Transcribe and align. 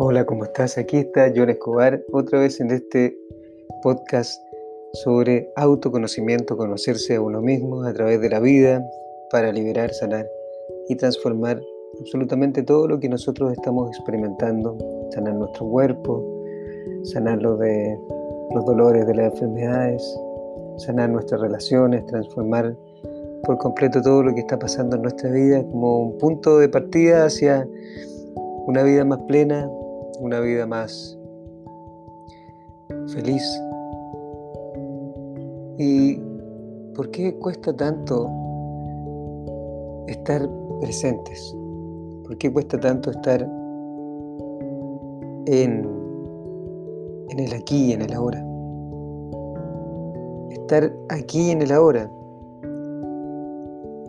Hola, 0.00 0.24
¿cómo 0.26 0.44
estás? 0.44 0.78
Aquí 0.78 0.98
está 0.98 1.32
John 1.34 1.50
Escobar, 1.50 2.00
otra 2.12 2.38
vez 2.38 2.60
en 2.60 2.70
este 2.70 3.18
podcast 3.82 4.40
sobre 4.92 5.50
autoconocimiento, 5.56 6.56
conocerse 6.56 7.16
a 7.16 7.20
uno 7.20 7.42
mismo 7.42 7.82
a 7.82 7.92
través 7.92 8.20
de 8.20 8.30
la 8.30 8.38
vida 8.38 8.88
para 9.32 9.50
liberar, 9.50 9.92
sanar 9.92 10.24
y 10.88 10.94
transformar 10.94 11.60
absolutamente 11.98 12.62
todo 12.62 12.86
lo 12.86 13.00
que 13.00 13.08
nosotros 13.08 13.50
estamos 13.50 13.88
experimentando, 13.88 14.78
sanar 15.10 15.34
nuestro 15.34 15.66
cuerpo, 15.66 16.24
sanarlo 17.02 17.56
de 17.56 17.98
los 18.54 18.64
dolores 18.66 19.04
de 19.04 19.16
las 19.16 19.32
enfermedades, 19.32 20.20
sanar 20.76 21.10
nuestras 21.10 21.40
relaciones, 21.40 22.06
transformar 22.06 22.72
por 23.42 23.58
completo 23.58 24.00
todo 24.00 24.22
lo 24.22 24.32
que 24.32 24.42
está 24.42 24.60
pasando 24.60 24.94
en 24.94 25.02
nuestra 25.02 25.28
vida 25.32 25.60
como 25.72 26.02
un 26.02 26.18
punto 26.18 26.60
de 26.60 26.68
partida 26.68 27.24
hacia 27.24 27.66
una 28.68 28.82
vida 28.84 29.04
más 29.04 29.18
plena, 29.26 29.68
una 30.20 30.40
vida 30.40 30.66
más 30.66 31.18
feliz. 33.08 33.42
¿Y 35.78 36.20
por 36.94 37.10
qué 37.10 37.34
cuesta 37.38 37.74
tanto 37.74 38.28
estar 40.08 40.48
presentes? 40.80 41.54
¿Por 42.24 42.36
qué 42.38 42.52
cuesta 42.52 42.78
tanto 42.80 43.10
estar 43.10 43.42
en, 45.46 45.88
en 47.30 47.38
el 47.38 47.54
aquí 47.54 47.86
y 47.86 47.92
en 47.92 48.02
el 48.02 48.12
ahora? 48.12 48.44
Estar 50.50 50.92
aquí 51.08 51.50
en 51.50 51.62
el 51.62 51.72
ahora 51.72 52.10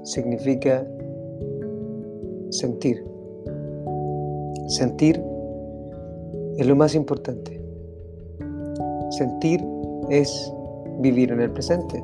significa 0.03 0.85
sentir. 2.49 3.05
Sentir 4.67 5.28
es 6.59 6.67
lo 6.67 6.75
más 6.75 6.93
importante. 6.93 7.61
Sentir 9.11 9.65
es 10.09 10.53
vivir 10.99 11.31
en 11.31 11.39
el 11.39 11.51
presente. 11.51 12.03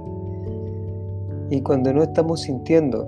Y 1.50 1.62
cuando 1.62 1.94
no 1.94 2.02
estamos 2.02 2.44
sintiendo, 2.44 3.06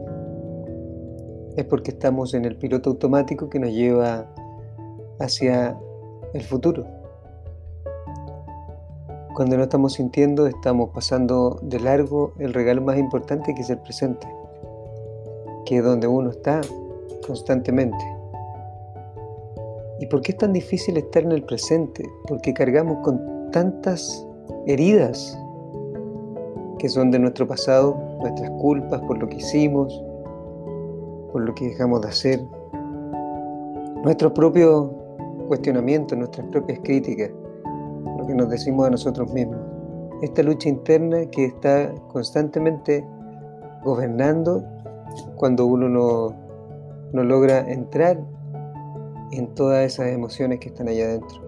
es 1.55 1.63
porque 1.63 1.91
estamos 1.91 2.33
en 2.33 2.43
el 2.43 2.57
piloto 2.57 2.89
automático 2.89 3.49
que 3.49 3.59
nos 3.59 3.71
lleva 3.71 4.25
hacia 5.19 5.77
el 6.33 6.41
futuro. 6.41 6.85
Cuando 9.33 9.55
no 9.55 9.63
estamos 9.63 9.93
sintiendo, 9.93 10.47
estamos 10.47 10.89
pasando 10.89 11.59
de 11.61 11.79
largo 11.79 12.33
el 12.39 12.53
regalo 12.53 12.81
más 12.81 12.97
importante 12.97 13.55
que 13.55 13.61
es 13.61 13.69
el 13.69 13.77
presente, 13.79 14.27
que 15.65 15.77
es 15.77 15.83
donde 15.83 16.07
uno 16.07 16.31
está 16.31 16.59
constantemente. 17.25 18.16
¿Y 19.99 20.05
por 20.07 20.21
qué 20.21 20.31
es 20.31 20.37
tan 20.37 20.53
difícil 20.53 20.97
estar 20.97 21.23
en 21.23 21.31
el 21.31 21.43
presente? 21.43 22.03
Porque 22.27 22.53
cargamos 22.53 22.99
con 23.03 23.49
tantas 23.51 24.25
heridas 24.67 25.37
que 26.77 26.87
son 26.87 27.09
de 27.09 27.17
nuestro 27.17 27.47
pasado, 27.47 27.97
nuestras 28.19 28.49
culpas 28.61 29.01
por 29.01 29.17
lo 29.17 29.27
que 29.27 29.37
hicimos, 29.37 30.03
por 31.31 31.41
lo 31.41 31.55
que 31.55 31.69
dejamos 31.69 32.01
de 32.01 32.07
hacer, 32.09 32.41
nuestros 34.03 34.31
propios 34.33 34.87
cuestionamientos, 35.47 36.17
nuestras 36.17 36.45
propias 36.47 36.79
críticas, 36.83 37.31
lo 38.19 38.27
que 38.27 38.35
nos 38.35 38.49
decimos 38.49 38.87
a 38.87 38.91
nosotros 38.91 39.33
mismos. 39.33 39.57
Esta 40.21 40.43
lucha 40.43 40.69
interna 40.69 41.25
que 41.25 41.45
está 41.45 41.93
constantemente 42.09 43.03
gobernando 43.83 44.63
cuando 45.35 45.65
uno 45.65 45.89
no, 45.89 46.35
no 47.13 47.23
logra 47.23 47.59
entrar 47.71 48.19
en 49.31 49.53
todas 49.55 49.85
esas 49.85 50.07
emociones 50.07 50.59
que 50.59 50.69
están 50.69 50.87
allá 50.87 51.05
adentro. 51.05 51.41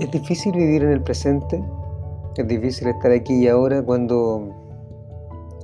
Es 0.00 0.10
difícil 0.10 0.52
vivir 0.52 0.82
en 0.82 0.90
el 0.90 1.02
presente, 1.02 1.62
es 2.36 2.48
difícil 2.48 2.88
estar 2.88 3.12
aquí 3.12 3.34
y 3.34 3.48
ahora 3.48 3.82
cuando 3.82 4.48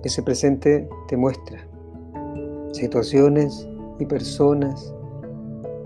ese 0.04 0.22
presente 0.22 0.88
te 1.08 1.16
muestra 1.16 1.66
situaciones 2.72 3.68
y 3.98 4.06
personas, 4.06 4.94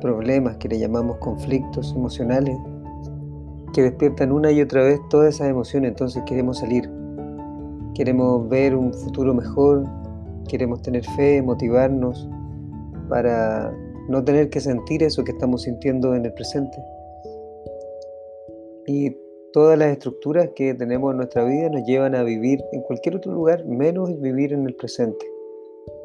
problemas 0.01 0.57
que 0.59 0.69
le 0.69 0.79
llamamos 0.79 1.17
conflictos 1.19 1.93
emocionales, 1.97 2.57
que 3.73 3.83
despiertan 3.83 4.31
una 4.31 4.53
y 4.53 4.61
otra 4.61 4.83
vez 4.85 5.01
todas 5.09 5.35
esas 5.35 5.49
emociones, 5.49 5.91
entonces 5.91 6.23
queremos 6.27 6.59
salir, 6.59 6.89
queremos 7.95 8.49
ver 8.49 8.77
un 8.77 8.93
futuro 8.93 9.35
mejor, 9.35 9.85
queremos 10.47 10.83
tener 10.83 11.05
fe, 11.17 11.43
motivarnos, 11.43 12.29
para 13.09 13.73
no 14.09 14.25
tener 14.25 14.51
que 14.51 14.61
sentir 14.61 15.03
eso 15.03 15.25
que 15.25 15.33
estamos 15.33 15.63
sintiendo 15.63 16.15
en 16.15 16.25
el 16.25 16.33
presente. 16.35 16.77
Y 18.87 19.17
todas 19.53 19.79
las 19.79 19.93
estructuras 19.93 20.51
que 20.55 20.75
tenemos 20.75 21.13
en 21.13 21.19
nuestra 21.19 21.45
vida 21.45 21.71
nos 21.71 21.85
llevan 21.87 22.15
a 22.15 22.23
vivir 22.23 22.63
en 22.73 22.83
cualquier 22.83 23.17
otro 23.17 23.33
lugar 23.33 23.65
menos 23.65 24.21
vivir 24.21 24.53
en 24.53 24.67
el 24.67 24.75
presente. 24.75 25.27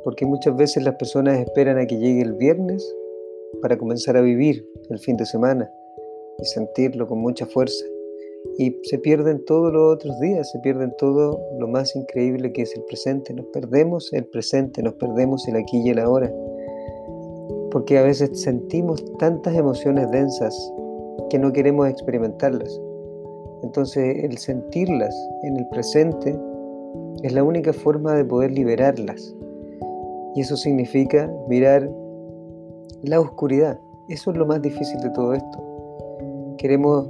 Porque 0.04 0.26
muchas 0.26 0.56
veces 0.56 0.84
las 0.84 0.96
personas 0.96 1.40
esperan 1.40 1.78
a 1.78 1.86
que 1.86 1.98
llegue 1.98 2.22
el 2.22 2.34
viernes 2.34 2.96
para 3.62 3.78
comenzar 3.78 4.16
a 4.16 4.22
vivir 4.22 4.66
el 4.90 5.00
fin 5.00 5.18
de 5.18 5.26
semana 5.26 5.70
y 6.40 6.46
sentirlo 6.46 7.08
con 7.08 7.20
mucha 7.20 7.46
fuerza. 7.46 7.84
Y 8.58 8.80
se 8.84 8.98
pierden 9.00 9.44
todos 9.44 9.74
los 9.74 9.96
otros 9.96 10.18
días, 10.22 10.50
se 10.50 10.60
pierden 10.60 10.94
todo 10.98 11.42
lo 11.60 11.68
más 11.68 11.94
increíble 11.98 12.54
que 12.54 12.62
es 12.62 12.74
el 12.76 12.84
presente. 12.86 13.34
Nos 13.34 13.48
perdemos 13.48 14.14
el 14.14 14.26
presente, 14.26 14.81
nos 14.81 14.94
perdemos 14.94 15.46
el 15.50 15.58
aquí 15.58 15.81
y 15.84 15.90
el 15.90 16.00
ahora 16.00 16.31
porque 17.72 17.97
a 17.97 18.03
veces 18.03 18.41
sentimos 18.41 19.03
tantas 19.18 19.56
emociones 19.56 20.09
densas 20.12 20.56
que 21.30 21.40
no 21.40 21.52
queremos 21.52 21.88
experimentarlas. 21.88 22.80
Entonces 23.63 24.24
el 24.24 24.38
sentirlas 24.38 25.16
en 25.44 25.57
el 25.57 25.68
presente 25.68 26.38
es 27.24 27.34
la 27.34 27.44
única 27.44 27.74
forma 27.74 28.16
de 28.16 28.25
poder 28.25 28.52
liberarlas. 28.52 29.35
Y 30.35 30.41
eso 30.41 30.56
significa 30.56 31.31
mirar 31.47 31.90
la 33.03 33.19
oscuridad. 33.19 33.80
Eso 34.07 34.31
es 34.31 34.38
lo 34.38 34.46
más 34.46 34.62
difícil 34.62 35.00
de 35.01 35.09
todo 35.12 35.34
esto. 35.34 36.56
Queremos 36.57 37.09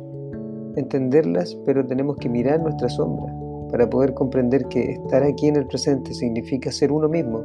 entenderlas, 0.76 1.56
pero 1.66 1.86
tenemos 1.86 2.18
que 2.18 2.30
mirar 2.30 2.62
nuestra 2.62 2.90
sombra 2.90 3.34
para 3.72 3.90
poder 3.90 4.14
comprender 4.14 4.66
que 4.66 4.94
estar 4.94 5.24
aquí 5.24 5.48
en 5.48 5.56
el 5.56 5.68
presente 5.68 6.14
significa 6.14 6.72
ser 6.72 6.92
uno 6.92 7.08
mismo, 7.08 7.44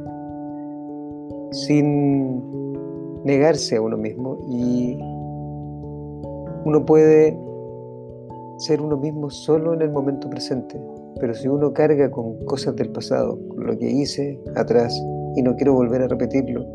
sin 1.51 2.64
negarse 3.25 3.75
a 3.75 3.81
uno 3.81 3.97
mismo 3.97 4.37
y 4.47 4.97
uno 6.63 6.85
puede 6.85 7.37
ser 8.59 8.81
uno 8.81 8.97
mismo 8.97 9.29
solo 9.29 9.73
en 9.73 9.81
el 9.81 9.91
momento 9.91 10.29
presente, 10.29 10.79
pero 11.19 11.33
si 11.33 11.47
uno 11.47 11.73
carga 11.73 12.09
con 12.09 12.37
cosas 12.45 12.75
del 12.75 12.91
pasado, 12.91 13.37
con 13.49 13.65
lo 13.65 13.77
que 13.77 13.89
hice 13.89 14.39
atrás 14.55 14.95
y 15.35 15.41
no 15.41 15.55
quiero 15.55 15.73
volver 15.73 16.03
a 16.03 16.07
repetirlo, 16.07 16.65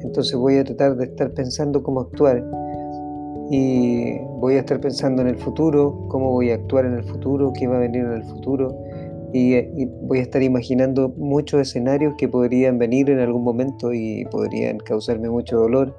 entonces 0.00 0.34
voy 0.36 0.56
a 0.56 0.64
tratar 0.64 0.96
de 0.96 1.06
estar 1.06 1.32
pensando 1.32 1.82
cómo 1.82 2.00
actuar. 2.00 2.44
Y 3.50 4.18
voy 4.40 4.56
a 4.56 4.58
estar 4.58 4.78
pensando 4.78 5.22
en 5.22 5.28
el 5.28 5.38
futuro, 5.38 6.06
cómo 6.08 6.32
voy 6.32 6.50
a 6.50 6.56
actuar 6.56 6.84
en 6.84 6.94
el 6.94 7.04
futuro, 7.04 7.50
qué 7.54 7.66
va 7.66 7.76
a 7.76 7.80
venir 7.80 8.02
en 8.04 8.12
el 8.12 8.24
futuro 8.24 8.76
y, 9.32 9.86
voy 10.02 10.18
a 10.18 10.22
estar 10.22 10.42
imaginando 10.42 11.10
muchos 11.16 11.60
escenarios 11.60 12.14
que 12.16 12.28
podrían 12.28 12.78
venir 12.78 13.10
en 13.10 13.20
algún 13.20 13.44
momento 13.44 13.92
y 13.92 14.24
podrían 14.26 14.78
causarme 14.78 15.28
mucho 15.28 15.58
dolor. 15.58 15.94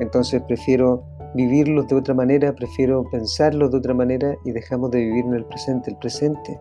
Entonces 0.00 0.42
prefiero 0.46 1.04
vivirlos 1.34 1.88
de 1.88 1.96
otra 1.96 2.14
manera, 2.14 2.54
prefiero 2.54 3.04
pensarlos 3.10 3.72
de 3.72 3.78
otra 3.78 3.94
manera 3.94 4.36
y 4.44 4.52
dejamos 4.52 4.90
de 4.90 5.00
vivir 5.00 5.24
en 5.24 5.34
el 5.34 5.44
presente. 5.44 5.90
El 5.90 5.96
presente 5.98 6.60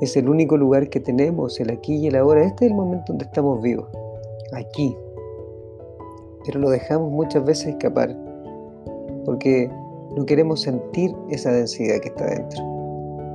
es 0.00 0.16
el 0.16 0.28
único 0.28 0.56
lugar 0.56 0.88
que 0.88 1.00
tenemos, 1.00 1.60
el 1.60 1.70
aquí 1.70 1.96
y 1.96 2.06
el 2.06 2.16
ahora. 2.16 2.44
Este 2.44 2.66
es 2.66 2.70
el 2.70 2.76
momento 2.76 3.04
donde 3.08 3.24
estamos 3.24 3.60
vivos, 3.62 3.88
aquí. 4.54 4.96
Pero 6.46 6.58
lo 6.58 6.70
dejamos 6.70 7.10
muchas 7.10 7.44
veces 7.44 7.68
escapar 7.68 8.16
porque 9.26 9.70
no 10.16 10.24
queremos 10.24 10.62
sentir 10.62 11.14
esa 11.30 11.52
densidad 11.52 12.00
que 12.00 12.08
está 12.08 12.26
dentro 12.26 12.69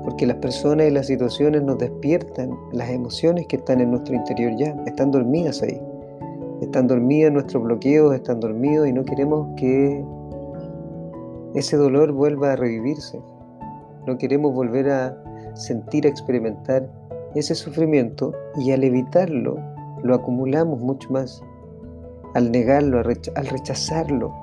porque 0.05 0.27
las 0.27 0.37
personas 0.37 0.87
y 0.87 0.91
las 0.91 1.07
situaciones 1.07 1.63
nos 1.63 1.79
despiertan 1.79 2.51
las 2.71 2.89
emociones 2.91 3.47
que 3.47 3.55
están 3.57 3.81
en 3.81 3.89
nuestro 3.89 4.15
interior 4.15 4.53
ya, 4.55 4.75
están 4.85 5.11
dormidas 5.11 5.63
ahí. 5.63 5.81
Están 6.61 6.87
dormidas 6.87 7.33
nuestros 7.33 7.63
bloqueos, 7.63 8.13
están 8.13 8.39
dormidos 8.39 8.87
y 8.87 8.93
no 8.93 9.03
queremos 9.03 9.47
que 9.57 10.05
ese 11.55 11.75
dolor 11.75 12.11
vuelva 12.11 12.53
a 12.53 12.55
revivirse. 12.55 13.19
No 14.05 14.17
queremos 14.17 14.53
volver 14.53 14.89
a 14.91 15.17
sentir, 15.55 16.05
a 16.05 16.09
experimentar 16.09 16.87
ese 17.33 17.55
sufrimiento 17.55 18.31
y 18.57 18.71
al 18.71 18.83
evitarlo 18.83 19.57
lo 20.03 20.15
acumulamos 20.15 20.79
mucho 20.79 21.09
más. 21.11 21.41
Al 22.35 22.51
negarlo, 22.51 22.99
al 22.99 23.47
rechazarlo, 23.47 24.33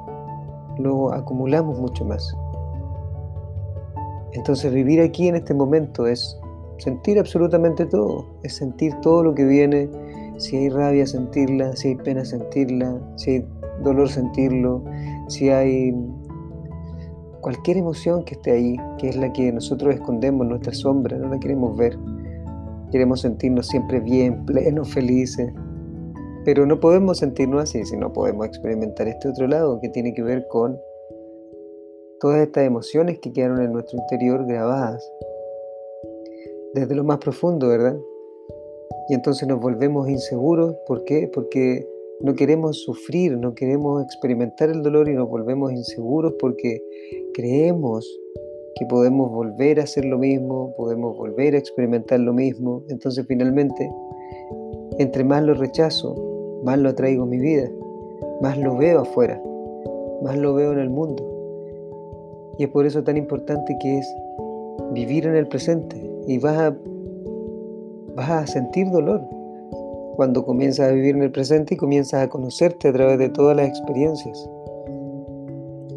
lo 0.78 1.12
acumulamos 1.12 1.78
mucho 1.78 2.04
más. 2.04 2.34
Entonces 4.32 4.72
vivir 4.72 5.00
aquí 5.00 5.28
en 5.28 5.36
este 5.36 5.54
momento 5.54 6.06
es 6.06 6.38
sentir 6.78 7.18
absolutamente 7.18 7.86
todo, 7.86 8.26
es 8.42 8.56
sentir 8.56 8.94
todo 9.02 9.22
lo 9.22 9.34
que 9.34 9.44
viene, 9.44 9.88
si 10.38 10.56
hay 10.56 10.68
rabia 10.70 11.06
sentirla, 11.06 11.76
si 11.76 11.88
hay 11.88 11.94
pena 11.96 12.24
sentirla, 12.24 12.98
si 13.16 13.30
hay 13.30 13.48
dolor 13.82 14.08
sentirlo, 14.08 14.82
si 15.28 15.50
hay 15.50 15.94
cualquier 17.40 17.76
emoción 17.76 18.24
que 18.24 18.34
esté 18.34 18.52
ahí, 18.52 18.76
que 18.98 19.10
es 19.10 19.16
la 19.16 19.32
que 19.32 19.52
nosotros 19.52 19.94
escondemos, 19.94 20.46
nuestra 20.46 20.72
sombra, 20.72 21.18
no 21.18 21.28
la 21.28 21.38
queremos 21.38 21.76
ver. 21.76 21.98
Queremos 22.90 23.20
sentirnos 23.20 23.66
siempre 23.66 24.00
bien, 24.00 24.44
plenos, 24.46 24.92
felices. 24.92 25.52
Pero 26.44 26.66
no 26.66 26.80
podemos 26.80 27.18
sentirnos 27.18 27.62
así 27.62 27.84
si 27.84 27.96
no 27.96 28.12
podemos 28.12 28.46
experimentar 28.46 29.08
este 29.08 29.28
otro 29.28 29.46
lado 29.46 29.80
que 29.80 29.88
tiene 29.88 30.12
que 30.14 30.22
ver 30.22 30.46
con 30.48 30.78
todas 32.22 32.46
estas 32.46 32.64
emociones 32.64 33.18
que 33.18 33.32
quedaron 33.32 33.60
en 33.60 33.72
nuestro 33.72 33.98
interior 33.98 34.46
grabadas 34.46 35.12
desde 36.72 36.94
lo 36.94 37.02
más 37.02 37.18
profundo, 37.18 37.66
¿verdad? 37.66 37.98
Y 39.08 39.14
entonces 39.14 39.48
nos 39.48 39.60
volvemos 39.60 40.08
inseguros. 40.08 40.76
¿Por 40.86 41.02
qué? 41.02 41.28
Porque 41.34 41.84
no 42.20 42.34
queremos 42.34 42.80
sufrir, 42.82 43.36
no 43.36 43.56
queremos 43.56 44.04
experimentar 44.04 44.70
el 44.70 44.84
dolor 44.84 45.08
y 45.08 45.14
nos 45.14 45.28
volvemos 45.28 45.72
inseguros 45.72 46.34
porque 46.38 46.80
creemos 47.34 48.08
que 48.76 48.86
podemos 48.86 49.28
volver 49.32 49.80
a 49.80 49.82
hacer 49.82 50.04
lo 50.04 50.16
mismo, 50.16 50.72
podemos 50.76 51.18
volver 51.18 51.56
a 51.56 51.58
experimentar 51.58 52.20
lo 52.20 52.32
mismo. 52.32 52.84
Entonces 52.88 53.26
finalmente, 53.26 53.90
entre 55.00 55.24
más 55.24 55.42
lo 55.42 55.54
rechazo, 55.54 56.14
más 56.62 56.78
lo 56.78 56.90
atraigo 56.90 57.24
a 57.24 57.26
mi 57.26 57.40
vida, 57.40 57.68
más 58.40 58.56
lo 58.58 58.76
veo 58.76 59.00
afuera, 59.00 59.42
más 60.22 60.38
lo 60.38 60.54
veo 60.54 60.70
en 60.70 60.78
el 60.78 60.88
mundo. 60.88 61.31
Y 62.58 62.64
es 62.64 62.70
por 62.70 62.86
eso 62.86 63.02
tan 63.02 63.16
importante 63.16 63.76
que 63.80 63.98
es 63.98 64.16
vivir 64.92 65.26
en 65.26 65.36
el 65.36 65.48
presente 65.48 65.96
y 66.26 66.38
vas 66.38 66.58
a, 66.58 66.76
vas 68.14 68.30
a 68.30 68.46
sentir 68.46 68.90
dolor, 68.90 69.22
cuando 70.16 70.44
comienzas 70.44 70.90
a 70.90 70.92
vivir 70.92 71.16
en 71.16 71.22
el 71.22 71.32
presente 71.32 71.74
y 71.74 71.76
comienzas 71.76 72.22
a 72.22 72.28
conocerte 72.28 72.88
a 72.88 72.92
través 72.92 73.18
de 73.18 73.30
todas 73.30 73.56
las 73.56 73.66
experiencias. 73.66 74.48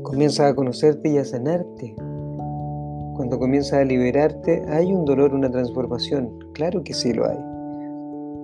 Comienzas 0.04 0.52
a 0.52 0.56
conocerte 0.56 1.10
y 1.10 1.18
a 1.18 1.26
sanarte. 1.26 1.96
Cuando 3.16 3.38
comienzas 3.40 3.80
a 3.80 3.84
liberarte, 3.84 4.64
hay 4.70 4.94
un 4.94 5.06
dolor, 5.06 5.34
una 5.34 5.50
transformación. 5.50 6.32
Claro 6.54 6.84
que 6.84 6.94
sí 6.94 7.14
lo 7.14 7.28
hay. 7.28 7.38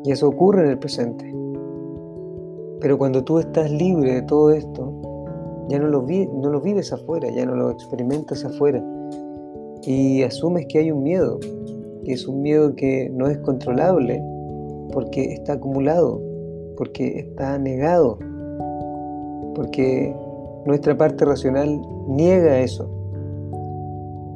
Y 0.03 0.11
eso 0.11 0.27
ocurre 0.27 0.63
en 0.63 0.71
el 0.71 0.79
presente. 0.79 1.33
Pero 2.81 2.97
cuando 2.97 3.23
tú 3.23 3.39
estás 3.39 3.71
libre 3.71 4.15
de 4.15 4.21
todo 4.23 4.51
esto, 4.51 4.90
ya 5.69 5.79
no 5.79 5.87
lo, 5.87 6.01
no 6.01 6.49
lo 6.49 6.61
vives 6.61 6.91
afuera, 6.91 7.29
ya 7.29 7.45
no 7.45 7.55
lo 7.55 7.71
experimentas 7.71 8.43
afuera. 8.45 8.83
Y 9.83 10.21
asumes 10.23 10.65
que 10.67 10.79
hay 10.79 10.91
un 10.91 11.03
miedo, 11.03 11.39
que 12.03 12.13
es 12.13 12.27
un 12.27 12.41
miedo 12.41 12.75
que 12.75 13.09
no 13.09 13.27
es 13.27 13.37
controlable, 13.39 14.23
porque 14.91 15.33
está 15.33 15.53
acumulado, 15.53 16.21
porque 16.77 17.19
está 17.19 17.57
negado, 17.57 18.19
porque 19.55 20.15
nuestra 20.65 20.97
parte 20.97 21.25
racional 21.25 21.81
niega 22.07 22.59
eso. 22.59 22.89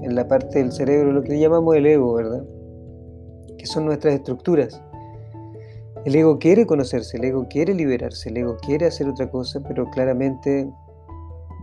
En 0.01 0.15
la 0.15 0.27
parte 0.27 0.59
del 0.59 0.71
cerebro, 0.71 1.11
lo 1.11 1.23
que 1.23 1.39
llamamos 1.39 1.75
el 1.75 1.85
ego, 1.85 2.13
¿verdad? 2.13 2.43
Que 3.57 3.65
son 3.65 3.85
nuestras 3.85 4.15
estructuras. 4.15 4.81
El 6.05 6.15
ego 6.15 6.37
quiere 6.37 6.67
conocerse, 6.67 7.17
el 7.17 7.23
ego 7.23 7.47
quiere 7.49 7.73
liberarse, 7.73 8.29
el 8.29 8.37
ego 8.37 8.57
quiere 8.57 8.85
hacer 8.85 9.09
otra 9.09 9.29
cosa, 9.31 9.59
pero 9.67 9.89
claramente 9.89 10.69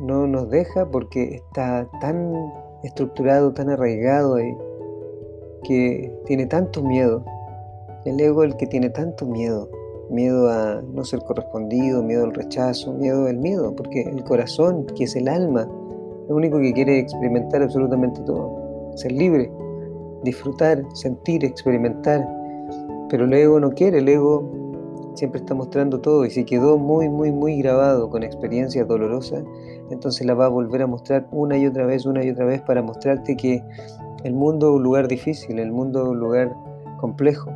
no 0.00 0.26
nos 0.26 0.50
deja 0.50 0.86
porque 0.90 1.36
está 1.36 1.88
tan 2.00 2.32
estructurado, 2.82 3.52
tan 3.52 3.70
arraigado 3.70 4.36
ahí, 4.36 4.56
que 5.64 6.12
tiene 6.26 6.46
tanto 6.46 6.82
miedo. 6.82 7.24
El 8.04 8.20
ego 8.20 8.42
el 8.42 8.56
que 8.56 8.66
tiene 8.66 8.90
tanto 8.90 9.26
miedo, 9.26 9.68
miedo 10.10 10.50
a 10.50 10.82
no 10.82 11.04
ser 11.04 11.20
correspondido, 11.20 12.02
miedo 12.02 12.24
al 12.24 12.34
rechazo, 12.34 12.92
miedo 12.92 13.26
al 13.26 13.38
miedo, 13.38 13.74
porque 13.76 14.02
el 14.02 14.24
corazón, 14.24 14.86
que 14.96 15.04
es 15.04 15.14
el 15.14 15.28
alma, 15.28 15.68
lo 16.28 16.36
único 16.36 16.58
que 16.58 16.72
quiere 16.72 16.98
experimentar 16.98 17.62
absolutamente 17.62 18.20
todo, 18.22 18.92
ser 18.96 19.12
libre, 19.12 19.52
disfrutar, 20.24 20.82
sentir, 20.94 21.44
experimentar, 21.44 22.26
pero 23.08 23.24
el 23.24 23.32
ego 23.32 23.60
no 23.60 23.70
quiere, 23.70 23.98
el 23.98 24.08
ego 24.08 24.61
siempre 25.14 25.40
está 25.40 25.54
mostrando 25.54 26.00
todo 26.00 26.24
y 26.24 26.30
si 26.30 26.44
quedó 26.44 26.78
muy, 26.78 27.08
muy, 27.08 27.32
muy 27.32 27.58
grabado 27.58 28.08
con 28.10 28.22
experiencias 28.22 28.86
dolorosas, 28.86 29.44
entonces 29.90 30.26
la 30.26 30.34
va 30.34 30.46
a 30.46 30.48
volver 30.48 30.82
a 30.82 30.86
mostrar 30.86 31.28
una 31.30 31.58
y 31.58 31.66
otra 31.66 31.86
vez, 31.86 32.06
una 32.06 32.24
y 32.24 32.30
otra 32.30 32.44
vez 32.44 32.62
para 32.62 32.82
mostrarte 32.82 33.36
que 33.36 33.62
el 34.24 34.34
mundo 34.34 34.70
es 34.70 34.76
un 34.76 34.82
lugar 34.82 35.08
difícil, 35.08 35.58
el 35.58 35.72
mundo 35.72 36.02
es 36.02 36.08
un 36.08 36.18
lugar 36.18 36.54
complejo, 37.00 37.50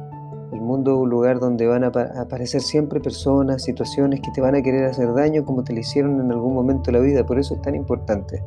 el 0.53 0.61
mundo 0.61 0.93
es 0.93 0.99
un 0.99 1.11
lugar 1.11 1.39
donde 1.39 1.67
van 1.67 1.85
a 1.85 1.89
aparecer 1.89 2.61
siempre 2.61 3.01
personas, 3.01 3.63
situaciones 3.63 4.21
que 4.21 4.31
te 4.33 4.41
van 4.41 4.55
a 4.55 4.63
querer 4.63 4.85
hacer 4.85 5.13
daño 5.15 5.45
como 5.45 5.65
te 5.65 5.73
lo 5.73 5.81
hicieron 5.81 6.21
en 6.21 6.31
algún 6.31 6.55
momento 6.55 6.91
de 6.91 6.99
la 6.99 7.05
vida. 7.05 7.27
Por 7.27 7.39
eso 7.39 7.55
es 7.55 7.63
tan 7.63 7.75
importante 7.75 8.43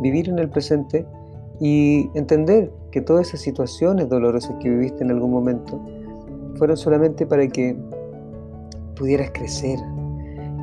vivir 0.00 0.28
en 0.28 0.38
el 0.38 0.48
presente 0.48 1.06
y 1.60 2.10
entender 2.14 2.72
que 2.90 3.02
todas 3.02 3.28
esas 3.28 3.40
situaciones 3.40 4.08
dolorosas 4.08 4.56
que 4.60 4.70
viviste 4.70 5.04
en 5.04 5.10
algún 5.10 5.30
momento 5.30 5.80
fueron 6.56 6.76
solamente 6.76 7.26
para 7.26 7.46
que 7.48 7.76
pudieras 9.00 9.30
crecer. 9.30 9.78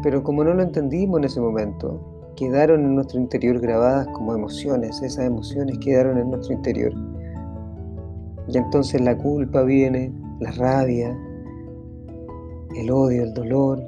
Pero 0.03 0.23
como 0.23 0.43
no 0.43 0.53
lo 0.53 0.61
entendimos 0.61 1.17
en 1.17 1.23
ese 1.23 1.41
momento, 1.41 1.99
quedaron 2.35 2.81
en 2.81 2.93
nuestro 2.93 3.19
interior 3.19 3.59
grabadas 3.59 4.07
como 4.09 4.35
emociones, 4.35 5.01
esas 5.01 5.25
emociones 5.25 5.79
quedaron 5.79 6.19
en 6.19 6.29
nuestro 6.29 6.53
interior. 6.53 6.93
Y 8.47 8.57
entonces 8.57 9.01
la 9.01 9.17
culpa 9.17 9.63
viene, 9.63 10.13
la 10.39 10.51
rabia, 10.51 11.17
el 12.75 12.91
odio, 12.91 13.23
el 13.23 13.33
dolor, 13.33 13.81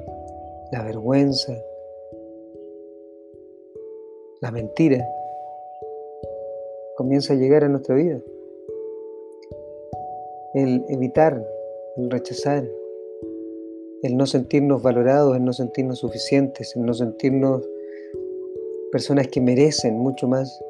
la 0.72 0.82
vergüenza, 0.82 1.54
la 4.40 4.50
mentira, 4.50 5.06
comienza 6.96 7.34
a 7.34 7.36
llegar 7.36 7.62
a 7.62 7.68
nuestra 7.68 7.94
vida. 7.94 8.18
El 10.54 10.84
evitar, 10.88 11.40
el 11.96 12.10
rechazar, 12.10 12.64
el 14.02 14.16
no 14.16 14.26
sentirnos 14.26 14.82
valorados, 14.82 15.36
el 15.36 15.44
no 15.44 15.52
sentirnos 15.52 15.98
suficientes, 15.98 16.74
el 16.76 16.84
no 16.84 16.94
sentirnos 16.94 17.68
personas 18.92 19.28
que 19.28 19.40
merecen 19.40 19.98
mucho 19.98 20.26
más, 20.26 20.60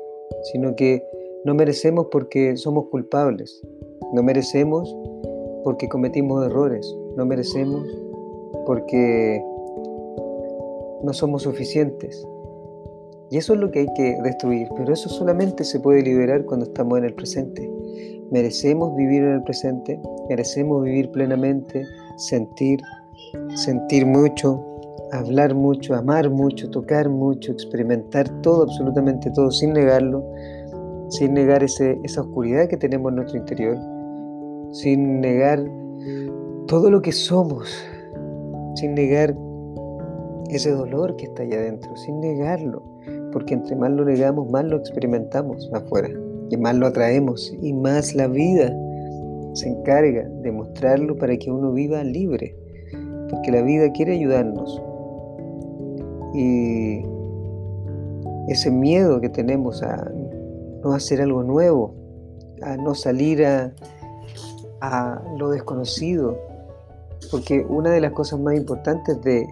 sino 0.53 0.75
que 0.75 1.03
no 1.45 1.55
merecemos 1.55 2.09
porque 2.11 2.57
somos 2.57 2.89
culpables, 2.89 3.63
no 4.13 4.23
merecemos 4.23 4.95
porque 5.65 5.89
cometimos 5.89 6.45
errores, 6.45 6.87
no 7.17 7.25
merecemos 7.25 7.87
porque 8.67 9.43
no 11.03 11.13
somos 11.13 11.43
suficientes. 11.43 12.27
Y 13.31 13.39
eso 13.39 13.55
es 13.55 13.61
lo 13.61 13.71
que 13.71 13.81
hay 13.81 13.89
que 13.95 14.19
destruir, 14.25 14.69
pero 14.77 14.93
eso 14.93 15.09
solamente 15.09 15.65
se 15.65 15.79
puede 15.79 16.03
liberar 16.03 16.45
cuando 16.45 16.67
estamos 16.67 16.99
en 16.99 17.05
el 17.05 17.15
presente. 17.15 17.71
Merecemos 18.31 18.95
vivir 18.97 19.23
en 19.23 19.35
el 19.35 19.43
presente, 19.45 20.01
merecemos 20.29 20.83
vivir 20.83 21.11
plenamente, 21.11 21.85
sentir, 22.17 22.81
sentir 23.55 24.07
mucho, 24.07 24.65
hablar 25.13 25.55
mucho, 25.55 25.95
amar 25.95 26.31
mucho, 26.31 26.71
tocar 26.71 27.09
mucho, 27.09 27.53
experimentar 27.53 28.29
todo, 28.43 28.63
absolutamente 28.65 29.31
todo, 29.31 29.51
sin 29.51 29.73
negarlo, 29.73 30.25
sin 31.09 31.35
negar 31.35 31.63
esa 31.63 32.21
oscuridad 32.21 32.69
que 32.69 32.77
tenemos 32.77 33.11
en 33.11 33.17
nuestro 33.17 33.39
interior, 33.39 33.77
sin 34.73 35.21
negar 35.21 35.65
todo 36.67 36.91
lo 36.91 37.03
que 37.03 37.13
somos, 37.13 37.69
sin 38.77 38.95
negar 38.95 39.37
ese 40.51 40.71
dolor 40.71 41.17
que 41.17 41.27
está 41.27 41.43
allá 41.43 41.59
adentro, 41.59 41.97
sin 41.97 42.21
negarlo, 42.21 42.83
porque 43.33 43.55
entre 43.55 43.77
más 43.77 43.91
lo 43.91 44.05
negamos, 44.05 44.51
más 44.51 44.65
lo 44.65 44.77
experimentamos 44.77 45.71
afuera, 45.73 46.09
y 46.51 46.57
más 46.57 46.77
lo 46.77 46.87
atraemos, 46.87 47.53
y 47.61 47.73
más 47.73 48.15
la 48.15 48.29
vida 48.29 48.77
se 49.55 49.69
encarga 49.69 50.29
de 50.29 50.53
mostrarlo 50.53 51.17
para 51.17 51.37
que 51.37 51.51
uno 51.51 51.73
viva 51.73 52.05
libre, 52.05 52.57
porque 53.31 53.53
la 53.53 53.63
vida 53.63 53.91
quiere 53.93 54.13
ayudarnos. 54.15 54.83
Y 56.35 57.05
ese 58.49 58.71
miedo 58.71 59.21
que 59.21 59.29
tenemos 59.29 59.83
a 59.83 60.11
no 60.83 60.93
hacer 60.93 61.21
algo 61.21 61.43
nuevo, 61.43 61.95
a 62.63 62.77
no 62.77 62.95
salir 62.95 63.45
a, 63.45 63.73
lo 65.37 65.51
desconocido, 65.51 66.39
porque 67.31 67.65
una 67.69 67.91
de 67.91 68.01
las 68.01 68.13
cosas 68.13 68.41
más 68.41 68.57
importantes 68.57 69.21
de 69.23 69.47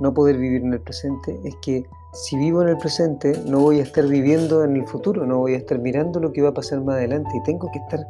no 0.00 0.14
poder 0.14 0.38
vivir 0.38 0.62
en 0.62 0.72
el 0.72 0.80
presente 0.80 1.38
es 1.44 1.54
que 1.62 1.84
si 2.14 2.36
vivo 2.38 2.62
en 2.62 2.68
el 2.68 2.78
presente 2.78 3.32
no 3.46 3.60
voy 3.60 3.80
a 3.80 3.82
estar 3.82 4.06
viviendo 4.06 4.64
en 4.64 4.76
el 4.76 4.84
futuro, 4.86 5.26
no 5.26 5.38
voy 5.38 5.54
a 5.54 5.58
estar 5.58 5.78
mirando 5.78 6.18
lo 6.18 6.32
que 6.32 6.40
va 6.40 6.48
a 6.48 6.54
pasar 6.54 6.80
más 6.82 6.96
adelante 6.96 7.30
y 7.36 7.42
tengo 7.42 7.70
que 7.70 7.78
estar 7.78 8.06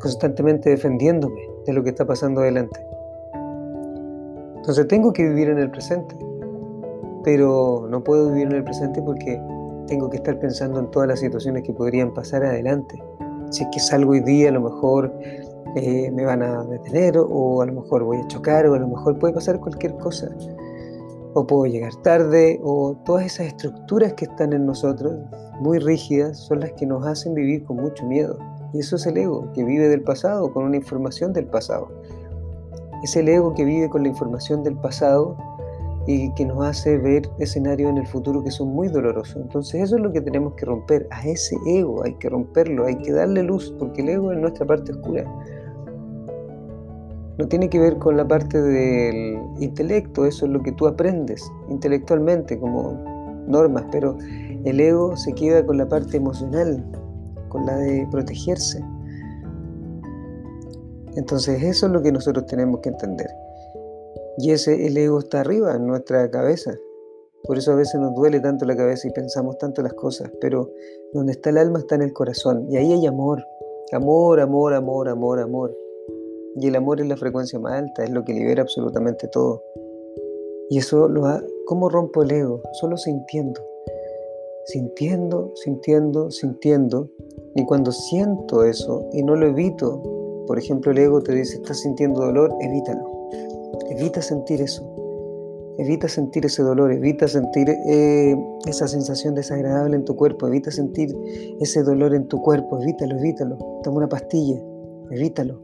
constantemente 0.00 0.70
defendiéndome 0.70 1.40
de 1.64 1.72
lo 1.72 1.84
que 1.84 1.90
está 1.90 2.04
pasando 2.04 2.40
adelante. 2.40 2.80
Entonces 4.62 4.86
tengo 4.86 5.12
que 5.12 5.28
vivir 5.28 5.48
en 5.48 5.58
el 5.58 5.72
presente, 5.72 6.14
pero 7.24 7.88
no 7.90 8.04
puedo 8.04 8.28
vivir 8.28 8.46
en 8.46 8.52
el 8.52 8.62
presente 8.62 9.02
porque 9.02 9.42
tengo 9.88 10.08
que 10.08 10.18
estar 10.18 10.38
pensando 10.38 10.78
en 10.78 10.88
todas 10.92 11.08
las 11.08 11.18
situaciones 11.18 11.64
que 11.64 11.72
podrían 11.72 12.14
pasar 12.14 12.44
adelante. 12.44 13.02
Si 13.50 13.64
es 13.64 13.68
que 13.72 13.80
salgo 13.80 14.12
hoy 14.12 14.20
día, 14.20 14.50
a 14.50 14.52
lo 14.52 14.60
mejor 14.60 15.12
eh, 15.74 16.12
me 16.12 16.24
van 16.24 16.44
a 16.44 16.62
detener 16.62 17.16
o 17.18 17.60
a 17.60 17.66
lo 17.66 17.72
mejor 17.72 18.04
voy 18.04 18.18
a 18.18 18.26
chocar 18.28 18.64
o 18.68 18.74
a 18.74 18.78
lo 18.78 18.86
mejor 18.86 19.18
puede 19.18 19.34
pasar 19.34 19.58
cualquier 19.58 19.94
cosa. 19.94 20.28
o 21.34 21.44
puedo 21.44 21.66
llegar 21.66 21.96
tarde, 22.04 22.60
o 22.62 22.94
todas 23.04 23.26
esas 23.26 23.48
estructuras 23.48 24.12
que 24.12 24.26
están 24.26 24.52
en 24.52 24.64
nosotros, 24.64 25.12
muy 25.58 25.80
rígidas, 25.80 26.38
son 26.38 26.60
las 26.60 26.70
que 26.74 26.86
nos 26.86 27.04
hacen 27.04 27.34
vivir 27.34 27.64
con 27.64 27.78
mucho 27.78 28.06
miedo. 28.06 28.38
Y 28.72 28.78
eso 28.78 28.94
es 28.94 29.06
el 29.06 29.16
ego, 29.16 29.50
que 29.54 29.64
vive 29.64 29.88
del 29.88 30.02
pasado, 30.02 30.52
con 30.52 30.62
una 30.62 30.76
información 30.76 31.32
del 31.32 31.46
pasado. 31.46 31.88
Es 33.02 33.16
el 33.16 33.28
ego 33.28 33.54
que 33.54 33.64
vive 33.64 33.88
con 33.88 34.02
la 34.02 34.08
información 34.08 34.62
del 34.62 34.76
pasado 34.76 35.36
y 36.06 36.32
que 36.34 36.44
nos 36.44 36.64
hace 36.64 36.98
ver 36.98 37.30
escenarios 37.38 37.90
en 37.90 37.98
el 37.98 38.06
futuro 38.06 38.42
que 38.42 38.50
son 38.50 38.68
muy 38.68 38.88
dolorosos. 38.88 39.36
Entonces 39.36 39.82
eso 39.82 39.96
es 39.96 40.02
lo 40.02 40.12
que 40.12 40.20
tenemos 40.20 40.54
que 40.54 40.66
romper, 40.66 41.06
a 41.10 41.26
ese 41.26 41.56
ego 41.66 42.04
hay 42.04 42.14
que 42.14 42.28
romperlo, 42.28 42.86
hay 42.86 42.96
que 42.96 43.12
darle 43.12 43.42
luz, 43.42 43.74
porque 43.78 44.02
el 44.02 44.08
ego 44.08 44.32
es 44.32 44.38
nuestra 44.38 44.66
parte 44.66 44.92
oscura. 44.92 45.24
No 47.38 47.48
tiene 47.48 47.68
que 47.68 47.78
ver 47.78 47.98
con 47.98 48.16
la 48.16 48.26
parte 48.26 48.60
del 48.60 49.38
intelecto, 49.58 50.26
eso 50.26 50.46
es 50.46 50.52
lo 50.52 50.62
que 50.62 50.72
tú 50.72 50.86
aprendes 50.86 51.50
intelectualmente 51.68 52.58
como 52.58 52.92
normas, 53.46 53.84
pero 53.90 54.16
el 54.64 54.80
ego 54.80 55.16
se 55.16 55.32
queda 55.32 55.64
con 55.64 55.78
la 55.78 55.88
parte 55.88 56.18
emocional, 56.18 56.84
con 57.48 57.66
la 57.66 57.76
de 57.76 58.06
protegerse. 58.10 58.84
Entonces 61.16 61.62
eso 61.62 61.86
es 61.86 61.92
lo 61.92 62.02
que 62.02 62.12
nosotros 62.12 62.46
tenemos 62.46 62.80
que 62.80 62.88
entender. 62.88 63.30
Y 64.38 64.50
ese, 64.50 64.86
el 64.86 64.96
ego 64.96 65.18
está 65.18 65.40
arriba 65.40 65.74
en 65.74 65.86
nuestra 65.86 66.30
cabeza. 66.30 66.74
Por 67.44 67.58
eso 67.58 67.72
a 67.72 67.76
veces 67.76 68.00
nos 68.00 68.14
duele 68.14 68.40
tanto 68.40 68.64
la 68.64 68.76
cabeza 68.76 69.08
y 69.08 69.12
pensamos 69.12 69.58
tanto 69.58 69.82
las 69.82 69.92
cosas. 69.94 70.30
Pero 70.40 70.70
donde 71.12 71.32
está 71.32 71.50
el 71.50 71.58
alma 71.58 71.80
está 71.80 71.96
en 71.96 72.02
el 72.02 72.12
corazón. 72.12 72.66
Y 72.70 72.76
ahí 72.76 72.92
hay 72.92 73.06
amor. 73.06 73.44
Amor, 73.92 74.40
amor, 74.40 74.72
amor, 74.74 75.08
amor, 75.08 75.40
amor. 75.40 75.76
Y 76.56 76.68
el 76.68 76.76
amor 76.76 77.00
es 77.00 77.08
la 77.08 77.16
frecuencia 77.16 77.58
más 77.58 77.74
alta, 77.74 78.04
es 78.04 78.10
lo 78.10 78.24
que 78.24 78.32
libera 78.32 78.62
absolutamente 78.62 79.28
todo. 79.28 79.62
Y 80.70 80.78
eso 80.78 81.08
lo 81.08 81.26
ha, 81.26 81.42
¿cómo 81.66 81.88
rompo 81.88 82.22
el 82.22 82.30
ego? 82.30 82.62
Solo 82.80 82.96
sintiendo. 82.96 83.60
Sintiendo, 84.66 85.52
sintiendo, 85.56 86.30
sintiendo. 86.30 87.10
Y 87.54 87.66
cuando 87.66 87.92
siento 87.92 88.64
eso 88.64 89.06
y 89.12 89.22
no 89.22 89.36
lo 89.36 89.46
evito, 89.46 90.02
por 90.46 90.58
ejemplo 90.58 90.92
el 90.92 90.98
ego 90.98 91.22
te 91.22 91.34
dice, 91.34 91.56
estás 91.56 91.80
sintiendo 91.80 92.20
dolor, 92.20 92.52
evítalo 92.60 93.12
Evita 93.90 94.22
sentir 94.22 94.60
eso. 94.60 94.84
Evita 95.78 96.08
sentir 96.08 96.44
ese 96.46 96.62
dolor, 96.62 96.92
evita 96.92 97.26
sentir 97.26 97.68
eh, 97.70 98.36
esa 98.66 98.86
sensación 98.86 99.34
desagradable 99.34 99.96
en 99.96 100.04
tu 100.04 100.14
cuerpo, 100.16 100.46
evita 100.46 100.70
sentir 100.70 101.14
ese 101.60 101.82
dolor 101.82 102.14
en 102.14 102.28
tu 102.28 102.40
cuerpo, 102.42 102.80
evítalo, 102.80 103.18
evítalo. 103.18 103.58
Toma 103.82 103.98
una 103.98 104.08
pastilla, 104.08 104.60
evítalo. 105.10 105.60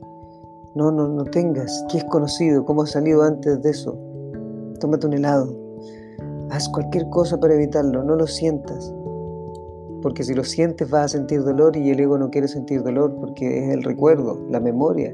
No, 0.74 0.90
no, 0.90 1.08
no 1.08 1.24
tengas. 1.24 1.84
¿Qué 1.90 1.98
es 1.98 2.04
conocido? 2.04 2.64
¿Cómo 2.64 2.82
has 2.82 2.90
salido 2.90 3.22
antes 3.22 3.62
de 3.62 3.70
eso? 3.70 3.98
Tómate 4.80 5.06
un 5.06 5.14
helado. 5.14 5.54
Haz 6.50 6.68
cualquier 6.68 7.08
cosa 7.10 7.38
para 7.38 7.54
evitarlo, 7.54 8.02
no 8.02 8.16
lo 8.16 8.26
sientas. 8.26 8.92
Porque 10.02 10.22
si 10.22 10.34
lo 10.34 10.44
sientes 10.44 10.88
vas 10.90 11.06
a 11.06 11.08
sentir 11.18 11.42
dolor 11.42 11.76
y 11.76 11.90
el 11.90 12.00
ego 12.00 12.18
no 12.18 12.30
quiere 12.30 12.48
sentir 12.48 12.82
dolor 12.82 13.16
porque 13.16 13.64
es 13.64 13.74
el 13.74 13.82
recuerdo, 13.82 14.38
la 14.50 14.60
memoria. 14.60 15.12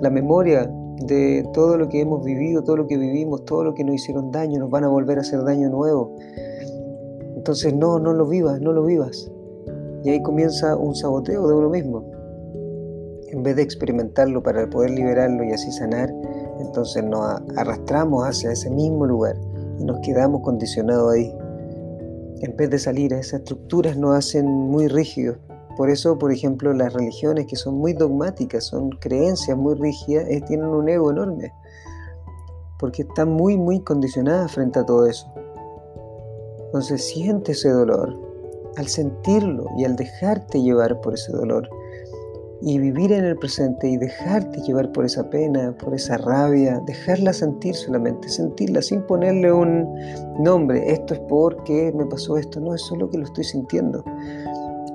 La 0.00 0.10
memoria 0.10 0.70
de 1.06 1.48
todo 1.52 1.76
lo 1.76 1.88
que 1.88 2.00
hemos 2.00 2.24
vivido, 2.24 2.62
todo 2.62 2.76
lo 2.76 2.86
que 2.86 2.96
vivimos, 2.96 3.44
todo 3.44 3.64
lo 3.64 3.74
que 3.74 3.84
nos 3.84 3.96
hicieron 3.96 4.30
daño, 4.30 4.60
nos 4.60 4.70
van 4.70 4.84
a 4.84 4.88
volver 4.88 5.18
a 5.18 5.22
hacer 5.22 5.42
daño 5.42 5.68
nuevo. 5.68 6.14
Entonces 7.36 7.74
no, 7.74 7.98
no 7.98 8.12
lo 8.12 8.26
vivas, 8.26 8.60
no 8.60 8.72
lo 8.72 8.84
vivas. 8.84 9.30
Y 10.04 10.10
ahí 10.10 10.22
comienza 10.22 10.76
un 10.76 10.94
saboteo 10.94 11.46
de 11.48 11.54
uno 11.54 11.68
mismo. 11.68 12.04
En 13.28 13.42
vez 13.42 13.56
de 13.56 13.62
experimentarlo 13.62 14.42
para 14.42 14.68
poder 14.68 14.90
liberarlo 14.90 15.42
y 15.44 15.50
así 15.50 15.72
sanar, 15.72 16.12
entonces 16.60 17.02
nos 17.02 17.42
arrastramos 17.56 18.24
hacia 18.24 18.52
ese 18.52 18.70
mismo 18.70 19.06
lugar 19.06 19.36
y 19.78 19.84
nos 19.84 19.98
quedamos 20.00 20.42
condicionados 20.42 21.12
ahí. 21.12 21.34
En 22.40 22.56
vez 22.56 22.70
de 22.70 22.78
salir 22.78 23.14
a 23.14 23.20
esas 23.20 23.40
estructuras 23.40 23.96
nos 23.96 24.16
hacen 24.16 24.46
muy 24.46 24.88
rígidos 24.88 25.38
por 25.76 25.90
eso, 25.90 26.18
por 26.18 26.30
ejemplo, 26.30 26.72
las 26.72 26.92
religiones 26.92 27.46
que 27.46 27.56
son 27.56 27.74
muy 27.74 27.94
dogmáticas, 27.94 28.64
son 28.64 28.90
creencias 28.90 29.56
muy 29.56 29.74
rígidas, 29.74 30.28
eh, 30.28 30.40
tienen 30.46 30.66
un 30.66 30.88
ego 30.88 31.10
enorme, 31.10 31.52
porque 32.78 33.02
están 33.02 33.30
muy, 33.30 33.56
muy 33.56 33.80
condicionadas 33.80 34.52
frente 34.52 34.78
a 34.78 34.86
todo 34.86 35.06
eso. 35.06 35.26
Entonces 36.66 37.04
siente 37.04 37.52
ese 37.52 37.70
dolor. 37.70 38.16
Al 38.76 38.88
sentirlo 38.88 39.66
y 39.76 39.84
al 39.84 39.94
dejarte 39.94 40.60
llevar 40.60 41.00
por 41.00 41.14
ese 41.14 41.30
dolor 41.32 41.68
y 42.66 42.78
vivir 42.78 43.12
en 43.12 43.26
el 43.26 43.36
presente 43.36 43.86
y 43.88 43.98
dejarte 43.98 44.62
llevar 44.62 44.90
por 44.92 45.04
esa 45.04 45.28
pena, 45.28 45.76
por 45.76 45.94
esa 45.94 46.16
rabia, 46.16 46.80
dejarla 46.86 47.34
sentir 47.34 47.74
solamente, 47.74 48.28
sentirla 48.28 48.80
sin 48.80 49.02
ponerle 49.02 49.52
un 49.52 49.86
nombre, 50.38 50.90
esto 50.90 51.12
es 51.12 51.20
porque 51.28 51.92
me 51.94 52.06
pasó 52.06 52.38
esto, 52.38 52.60
no, 52.60 52.74
es 52.74 52.80
solo 52.80 53.10
que 53.10 53.18
lo 53.18 53.24
estoy 53.24 53.44
sintiendo. 53.44 54.02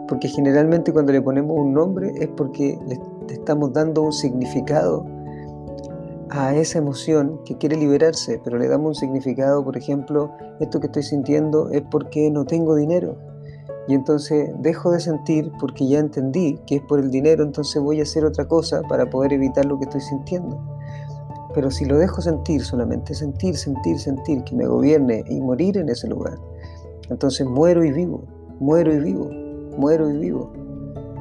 Porque 0.08 0.28
generalmente 0.28 0.92
cuando 0.92 1.12
le 1.12 1.22
ponemos 1.22 1.56
un 1.60 1.74
nombre 1.74 2.12
es 2.20 2.28
porque 2.30 2.80
le 2.88 3.00
estamos 3.32 3.72
dando 3.72 4.02
un 4.02 4.14
significado 4.14 5.06
a 6.32 6.56
esa 6.56 6.80
emoción 6.80 7.40
que 7.46 7.56
quiere 7.58 7.78
liberarse, 7.78 8.42
pero 8.44 8.58
le 8.58 8.68
damos 8.68 8.88
un 8.88 8.96
significado, 8.96 9.64
por 9.64 9.78
ejemplo, 9.78 10.32
esto 10.60 10.80
que 10.80 10.88
estoy 10.88 11.04
sintiendo 11.04 11.70
es 11.70 11.84
porque 11.92 12.32
no 12.32 12.46
tengo 12.46 12.76
dinero. 12.76 13.29
Y 13.90 13.94
entonces 13.94 14.52
dejo 14.60 14.92
de 14.92 15.02
sentir 15.02 15.52
porque 15.60 15.86
ya 15.86 16.00
entendí 16.00 16.58
que 16.66 16.78
es 16.78 16.82
por 16.84 17.00
el 17.00 17.12
dinero, 17.12 17.44
entonces 17.44 17.82
voy 17.82 18.00
a 18.00 18.04
hacer 18.04 18.24
otra 18.24 18.48
cosa 18.48 18.82
para 18.84 19.10
poder 19.10 19.34
evitar 19.34 19.66
lo 19.66 19.78
que 19.78 19.84
estoy 19.84 20.02
sintiendo. 20.02 20.58
Pero 21.54 21.70
si 21.70 21.84
lo 21.84 21.98
dejo 21.98 22.22
sentir 22.22 22.64
solamente, 22.64 23.14
sentir, 23.14 23.58
sentir, 23.58 24.00
sentir, 24.00 24.46
que 24.46 24.56
me 24.56 24.66
gobierne 24.66 25.26
y 25.28 25.42
morir 25.42 25.78
en 25.78 25.90
ese 25.90 26.08
lugar, 26.08 26.38
entonces 27.10 27.46
muero 27.46 27.84
y 27.84 27.92
vivo, 27.92 28.24
muero 28.60 28.94
y 28.94 29.00
vivo 29.00 29.30
muero 29.80 30.10
y 30.10 30.18
vivo 30.18 30.52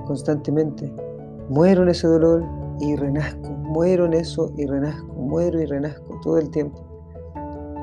constantemente. 0.07 0.93
Muero 1.49 1.85
en 1.85 1.91
ese 1.91 2.07
dolor 2.07 2.45
y 2.81 2.97
renazco, 2.97 3.51
muero 3.51 4.07
en 4.07 4.15
eso 4.15 4.53
y 4.57 4.67
renazco, 4.67 5.15
muero 5.15 5.61
y 5.63 5.67
renazco 5.67 6.21
todo 6.23 6.39
el 6.39 6.51
tiempo, 6.51 6.79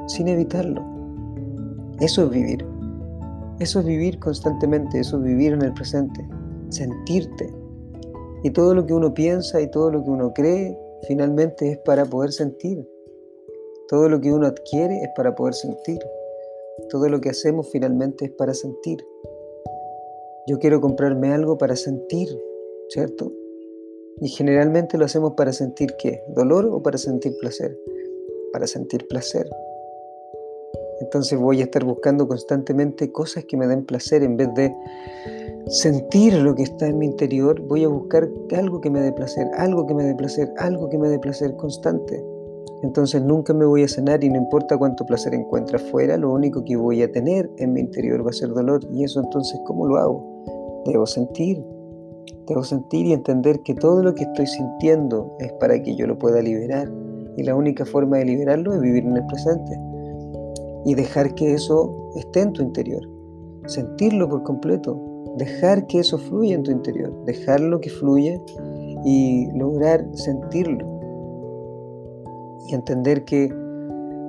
sin 0.07 0.27
evitarlo. 0.27 0.83
Eso 1.99 2.25
es 2.25 2.29
vivir. 2.29 2.74
Eso 3.59 3.79
es 3.79 3.85
vivir 3.85 4.19
constantemente, 4.19 4.99
eso 4.99 5.17
es 5.17 5.23
vivir 5.23 5.53
en 5.53 5.61
el 5.61 5.73
presente, 5.73 6.27
sentirte. 6.69 7.53
Y 8.43 8.49
todo 8.51 8.75
lo 8.75 8.85
que 8.85 8.93
uno 8.93 9.13
piensa 9.13 9.61
y 9.61 9.71
todo 9.71 9.91
lo 9.91 10.03
que 10.03 10.09
uno 10.09 10.33
cree 10.33 10.77
finalmente 11.07 11.71
es 11.71 11.77
para 11.79 12.05
poder 12.05 12.31
sentir. 12.33 12.85
Todo 13.87 14.09
lo 14.09 14.19
que 14.19 14.33
uno 14.33 14.47
adquiere 14.47 15.01
es 15.01 15.09
para 15.15 15.35
poder 15.35 15.53
sentir. 15.53 15.99
Todo 16.89 17.07
lo 17.07 17.21
que 17.21 17.29
hacemos 17.29 17.69
finalmente 17.71 18.25
es 18.25 18.31
para 18.31 18.53
sentir. 18.53 18.97
Yo 20.47 20.59
quiero 20.59 20.81
comprarme 20.81 21.31
algo 21.31 21.57
para 21.57 21.75
sentir, 21.75 22.27
¿cierto? 22.89 23.31
Y 24.21 24.29
generalmente 24.29 24.97
lo 24.97 25.05
hacemos 25.05 25.33
para 25.35 25.53
sentir 25.53 25.95
qué? 25.97 26.21
¿Dolor 26.35 26.65
o 26.65 26.83
para 26.83 26.97
sentir 26.97 27.33
placer? 27.39 27.79
Para 28.51 28.67
sentir 28.67 29.07
placer. 29.07 29.49
Entonces 31.05 31.39
voy 31.39 31.61
a 31.61 31.65
estar 31.65 31.83
buscando 31.83 32.27
constantemente 32.27 33.11
cosas 33.11 33.45
que 33.45 33.55
me 33.57 33.67
den 33.67 33.85
placer 33.85 34.23
en 34.23 34.37
vez 34.37 34.51
de 34.55 34.75
sentir 35.67 36.33
lo 36.33 36.55
que 36.55 36.63
está 36.63 36.87
en 36.87 36.97
mi 36.97 37.05
interior. 37.05 37.61
Voy 37.61 37.83
a 37.83 37.87
buscar 37.87 38.27
algo 38.57 38.81
que 38.81 38.89
me 38.89 39.01
dé 39.01 39.13
placer, 39.13 39.45
algo 39.55 39.85
que 39.85 39.93
me 39.93 40.03
dé 40.03 40.15
placer, 40.15 40.51
algo 40.57 40.89
que 40.89 40.97
me 40.97 41.07
dé 41.07 41.19
placer 41.19 41.55
constante. 41.57 42.25
Entonces 42.81 43.21
nunca 43.21 43.53
me 43.53 43.65
voy 43.65 43.83
a 43.83 43.87
sanar 43.87 44.23
y 44.23 44.29
no 44.29 44.37
importa 44.37 44.79
cuánto 44.79 45.05
placer 45.05 45.35
encuentre 45.35 45.77
afuera, 45.77 46.17
lo 46.17 46.33
único 46.33 46.63
que 46.65 46.75
voy 46.75 47.03
a 47.03 47.11
tener 47.11 47.49
en 47.57 47.73
mi 47.73 47.81
interior 47.81 48.25
va 48.25 48.31
a 48.31 48.33
ser 48.33 48.49
dolor. 48.49 48.81
Y 48.91 49.03
eso 49.03 49.19
entonces, 49.19 49.59
¿cómo 49.67 49.85
lo 49.85 49.97
hago? 49.97 50.83
Debo 50.87 51.05
sentir, 51.05 51.63
debo 52.47 52.63
sentir 52.63 53.05
y 53.05 53.13
entender 53.13 53.59
que 53.63 53.75
todo 53.75 54.01
lo 54.01 54.15
que 54.15 54.23
estoy 54.23 54.47
sintiendo 54.47 55.37
es 55.39 55.53
para 55.53 55.79
que 55.83 55.95
yo 55.95 56.07
lo 56.07 56.17
pueda 56.17 56.41
liberar. 56.41 56.91
Y 57.37 57.43
la 57.43 57.53
única 57.53 57.85
forma 57.85 58.17
de 58.17 58.25
liberarlo 58.25 58.73
es 58.73 58.81
vivir 58.81 59.03
en 59.03 59.17
el 59.17 59.25
presente 59.27 59.79
y 60.85 60.93
dejar 60.93 61.33
que 61.35 61.53
eso 61.53 62.11
esté 62.15 62.41
en 62.41 62.53
tu 62.53 62.61
interior. 62.61 63.01
Sentirlo 63.65 64.29
por 64.29 64.43
completo, 64.43 64.97
dejar 65.37 65.87
que 65.87 65.99
eso 65.99 66.17
fluya 66.17 66.55
en 66.55 66.63
tu 66.63 66.71
interior, 66.71 67.11
dejarlo 67.25 67.81
que 67.81 67.89
fluya 67.89 68.39
y 69.03 69.51
lograr 69.57 70.05
sentirlo. 70.13 70.85
Y 72.67 72.73
entender 72.73 73.25
que 73.25 73.49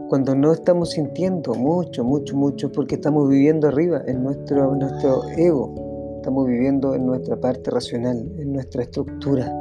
cuando 0.08 0.34
no 0.34 0.52
estamos 0.52 0.90
sintiendo 0.90 1.54
mucho, 1.54 2.04
mucho, 2.04 2.36
mucho, 2.36 2.70
porque 2.70 2.94
estamos 2.94 3.28
viviendo 3.28 3.68
arriba 3.68 4.02
en 4.06 4.22
nuestro, 4.22 4.75
nuestro 4.75 5.28
ego, 5.36 5.75
estamos 6.16 6.46
viviendo 6.46 6.94
en 6.94 7.06
nuestra 7.06 7.36
parte 7.36 7.70
racional, 7.70 8.18
en 8.38 8.52
nuestra 8.52 8.82
estructura, 8.82 9.52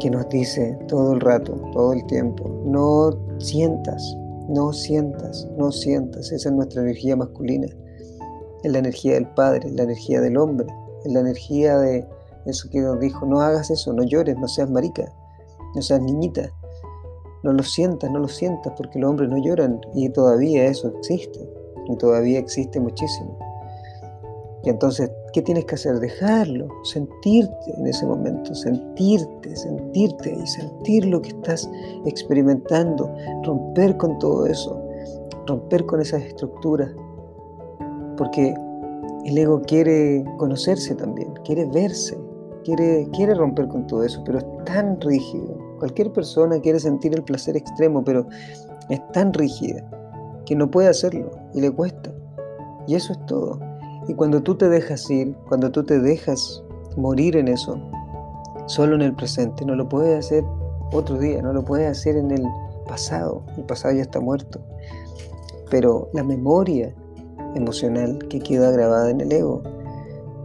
que 0.00 0.10
nos 0.10 0.28
dice 0.28 0.78
todo 0.88 1.14
el 1.14 1.20
rato, 1.20 1.54
todo 1.72 1.92
el 1.92 2.04
tiempo, 2.06 2.48
no 2.64 3.10
sientas, 3.38 4.16
no 4.48 4.72
sientas, 4.72 5.48
no 5.56 5.72
sientas, 5.72 6.32
esa 6.32 6.48
es 6.48 6.54
nuestra 6.54 6.82
energía 6.82 7.16
masculina, 7.16 7.66
es 8.62 8.72
la 8.72 8.78
energía 8.78 9.14
del 9.14 9.28
padre, 9.28 9.68
es 9.68 9.74
la 9.74 9.84
energía 9.84 10.20
del 10.20 10.36
hombre, 10.36 10.66
es 11.04 11.12
la 11.12 11.20
energía 11.20 11.78
de 11.78 12.06
eso 12.46 12.68
que 12.70 12.80
nos 12.80 13.00
dijo, 13.00 13.26
no 13.26 13.40
hagas 13.40 13.70
eso, 13.70 13.92
no 13.92 14.02
llores, 14.02 14.36
no 14.38 14.48
seas 14.48 14.70
marica, 14.70 15.10
no 15.74 15.82
seas 15.82 16.00
niñita, 16.00 16.50
no 17.42 17.52
lo 17.52 17.62
sientas, 17.62 18.10
no 18.10 18.18
lo 18.18 18.28
sientas, 18.28 18.72
porque 18.76 18.98
los 18.98 19.10
hombres 19.10 19.28
no 19.28 19.38
lloran 19.38 19.80
y 19.94 20.08
todavía 20.10 20.66
eso 20.66 20.88
existe, 20.88 21.40
y 21.86 21.96
todavía 21.96 22.38
existe 22.38 22.80
muchísimo. 22.80 23.38
Y 24.62 24.70
entonces, 24.70 25.10
¿qué 25.34 25.42
tienes 25.42 25.64
que 25.64 25.74
hacer? 25.74 25.98
Dejarlo, 25.98 26.68
sentirte 26.84 27.74
en 27.76 27.88
ese 27.88 28.06
momento, 28.06 28.54
sentirte, 28.54 29.56
sentirte 29.56 30.32
y 30.32 30.46
sentir 30.46 31.04
lo 31.06 31.20
que 31.20 31.30
estás 31.30 31.68
experimentando, 32.06 33.12
romper 33.42 33.96
con 33.96 34.16
todo 34.20 34.46
eso, 34.46 34.80
romper 35.46 35.84
con 35.86 36.00
esas 36.00 36.22
estructuras, 36.22 36.88
porque 38.16 38.54
el 39.24 39.36
ego 39.36 39.60
quiere 39.62 40.24
conocerse 40.38 40.94
también, 40.94 41.34
quiere 41.44 41.66
verse, 41.66 42.16
quiere, 42.62 43.08
quiere 43.12 43.34
romper 43.34 43.66
con 43.66 43.88
todo 43.88 44.04
eso, 44.04 44.22
pero 44.24 44.38
es 44.38 44.46
tan 44.64 45.00
rígido. 45.00 45.58
Cualquier 45.80 46.12
persona 46.12 46.60
quiere 46.60 46.78
sentir 46.78 47.12
el 47.12 47.24
placer 47.24 47.56
extremo, 47.56 48.04
pero 48.04 48.28
es 48.88 49.00
tan 49.10 49.32
rígida 49.32 49.84
que 50.46 50.54
no 50.54 50.70
puede 50.70 50.88
hacerlo 50.88 51.32
y 51.52 51.60
le 51.60 51.72
cuesta. 51.72 52.12
Y 52.86 52.94
eso 52.94 53.12
es 53.14 53.26
todo. 53.26 53.58
Y 54.06 54.14
cuando 54.14 54.42
tú 54.42 54.54
te 54.54 54.68
dejas 54.68 55.08
ir, 55.10 55.34
cuando 55.48 55.70
tú 55.70 55.82
te 55.84 55.98
dejas 55.98 56.62
morir 56.96 57.36
en 57.36 57.48
eso, 57.48 57.78
solo 58.66 58.94
en 58.96 59.02
el 59.02 59.14
presente, 59.14 59.64
no 59.64 59.74
lo 59.74 59.88
puedes 59.88 60.26
hacer 60.26 60.44
otro 60.92 61.18
día, 61.18 61.40
no 61.42 61.52
lo 61.52 61.64
puedes 61.64 61.90
hacer 61.90 62.16
en 62.16 62.30
el 62.30 62.44
pasado. 62.86 63.42
El 63.56 63.64
pasado 63.64 63.94
ya 63.94 64.02
está 64.02 64.20
muerto. 64.20 64.60
Pero 65.70 66.08
la 66.12 66.22
memoria 66.22 66.94
emocional 67.54 68.18
que 68.28 68.40
queda 68.40 68.70
grabada 68.70 69.10
en 69.10 69.20
el 69.20 69.32
ego 69.32 69.62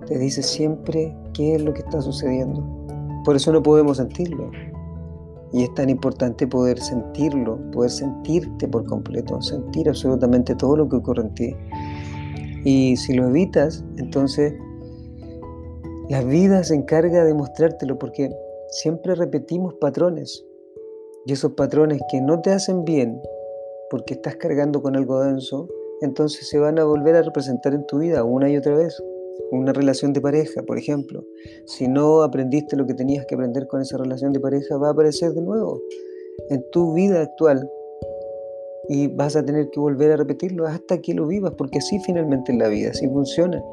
te 0.07 0.17
dice 0.17 0.41
siempre 0.41 1.15
qué 1.33 1.55
es 1.55 1.61
lo 1.61 1.73
que 1.73 1.81
está 1.81 2.01
sucediendo. 2.01 2.63
Por 3.25 3.35
eso 3.35 3.51
no 3.51 3.61
podemos 3.61 3.97
sentirlo. 3.97 4.49
Y 5.51 5.63
es 5.63 5.73
tan 5.73 5.89
importante 5.89 6.47
poder 6.47 6.79
sentirlo, 6.79 7.59
poder 7.71 7.89
sentirte 7.89 8.67
por 8.67 8.85
completo, 8.85 9.41
sentir 9.41 9.89
absolutamente 9.89 10.55
todo 10.55 10.77
lo 10.77 10.87
que 10.87 10.97
ocurre 10.97 11.23
en 11.23 11.33
ti. 11.33 11.55
Y 12.63 12.97
si 12.97 13.13
lo 13.13 13.27
evitas, 13.27 13.83
entonces 13.97 14.53
la 16.09 16.23
vida 16.23 16.63
se 16.63 16.75
encarga 16.75 17.23
de 17.23 17.33
mostrártelo 17.33 17.97
porque 17.99 18.29
siempre 18.69 19.15
repetimos 19.15 19.75
patrones. 19.75 20.45
Y 21.25 21.33
esos 21.33 21.53
patrones 21.53 22.01
que 22.09 22.21
no 22.21 22.41
te 22.41 22.51
hacen 22.51 22.83
bien 22.83 23.21
porque 23.89 24.15
estás 24.15 24.35
cargando 24.35 24.81
con 24.81 24.95
algo 24.95 25.21
denso, 25.21 25.67
entonces 26.01 26.49
se 26.49 26.59
van 26.59 26.79
a 26.79 26.85
volver 26.85 27.15
a 27.15 27.21
representar 27.21 27.73
en 27.73 27.85
tu 27.85 27.99
vida 27.99 28.23
una 28.23 28.49
y 28.49 28.57
otra 28.57 28.75
vez. 28.75 29.01
Una 29.51 29.73
relación 29.73 30.13
de 30.13 30.21
pareja, 30.21 30.61
por 30.63 30.77
ejemplo. 30.77 31.23
Si 31.65 31.87
no 31.87 32.21
aprendiste 32.23 32.75
lo 32.75 32.85
que 32.85 32.93
tenías 32.93 33.25
que 33.25 33.35
aprender 33.35 33.67
con 33.67 33.81
esa 33.81 33.97
relación 33.97 34.33
de 34.33 34.39
pareja, 34.39 34.77
va 34.77 34.89
a 34.89 34.91
aparecer 34.91 35.31
de 35.33 35.41
nuevo 35.41 35.81
en 36.49 36.63
tu 36.71 36.93
vida 36.93 37.21
actual 37.21 37.69
y 38.89 39.07
vas 39.07 39.35
a 39.35 39.45
tener 39.45 39.69
que 39.69 39.79
volver 39.79 40.11
a 40.11 40.17
repetirlo 40.17 40.65
hasta 40.65 40.97
que 40.97 41.13
lo 41.13 41.27
vivas, 41.27 41.53
porque 41.55 41.77
así 41.77 41.99
finalmente 41.99 42.51
es 42.51 42.57
la 42.57 42.67
vida, 42.67 42.89
así 42.89 43.07
funciona. 43.07 43.63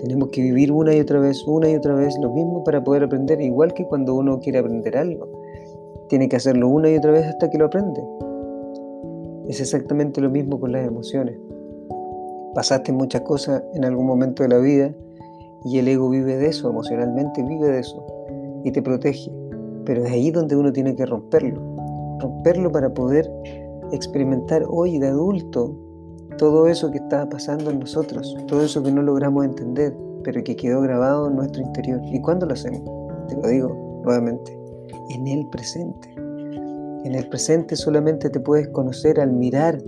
Tenemos 0.00 0.28
que 0.28 0.42
vivir 0.42 0.70
una 0.70 0.94
y 0.94 1.00
otra 1.00 1.18
vez, 1.18 1.42
una 1.46 1.70
y 1.70 1.74
otra 1.74 1.94
vez 1.94 2.14
lo 2.20 2.30
mismo 2.34 2.62
para 2.62 2.84
poder 2.84 3.04
aprender, 3.04 3.40
igual 3.40 3.72
que 3.72 3.86
cuando 3.86 4.14
uno 4.14 4.38
quiere 4.38 4.58
aprender 4.58 4.98
algo. 4.98 5.26
Tiene 6.10 6.28
que 6.28 6.36
hacerlo 6.36 6.68
una 6.68 6.90
y 6.90 6.96
otra 6.96 7.10
vez 7.10 7.24
hasta 7.24 7.48
que 7.48 7.56
lo 7.56 7.64
aprende. 7.64 8.02
Es 9.48 9.60
exactamente 9.60 10.20
lo 10.20 10.28
mismo 10.28 10.60
con 10.60 10.72
las 10.72 10.86
emociones. 10.86 11.34
Pasaste 12.54 12.92
muchas 12.92 13.22
cosas 13.22 13.62
en 13.74 13.86
algún 13.86 14.06
momento 14.06 14.42
de 14.42 14.50
la 14.50 14.58
vida 14.58 14.94
y 15.64 15.78
el 15.78 15.88
ego 15.88 16.10
vive 16.10 16.36
de 16.36 16.48
eso, 16.48 16.68
emocionalmente 16.68 17.42
vive 17.42 17.68
de 17.68 17.80
eso 17.80 18.04
y 18.62 18.72
te 18.72 18.82
protege. 18.82 19.32
Pero 19.86 20.04
es 20.04 20.12
ahí 20.12 20.30
donde 20.30 20.54
uno 20.54 20.70
tiene 20.70 20.94
que 20.94 21.06
romperlo. 21.06 21.62
Romperlo 22.20 22.70
para 22.70 22.92
poder 22.92 23.30
experimentar 23.92 24.64
hoy 24.68 24.98
de 24.98 25.08
adulto 25.08 25.74
todo 26.38 26.68
eso 26.68 26.90
que 26.90 26.98
estaba 26.98 27.28
pasando 27.28 27.70
en 27.70 27.80
nosotros, 27.80 28.36
todo 28.46 28.62
eso 28.62 28.82
que 28.82 28.92
no 28.92 29.02
logramos 29.02 29.44
entender, 29.44 29.94
pero 30.22 30.42
que 30.42 30.56
quedó 30.56 30.80
grabado 30.80 31.28
en 31.28 31.36
nuestro 31.36 31.62
interior. 31.62 32.00
¿Y 32.04 32.20
cuándo 32.20 32.46
lo 32.46 32.54
hacemos? 32.54 32.82
Te 33.28 33.36
lo 33.36 33.48
digo 33.48 34.00
nuevamente, 34.04 34.56
en 35.10 35.26
el 35.26 35.46
presente. 35.48 36.14
En 37.04 37.14
el 37.14 37.28
presente 37.28 37.76
solamente 37.76 38.30
te 38.30 38.40
puedes 38.40 38.68
conocer 38.68 39.20
al 39.20 39.32
mirar 39.32 39.82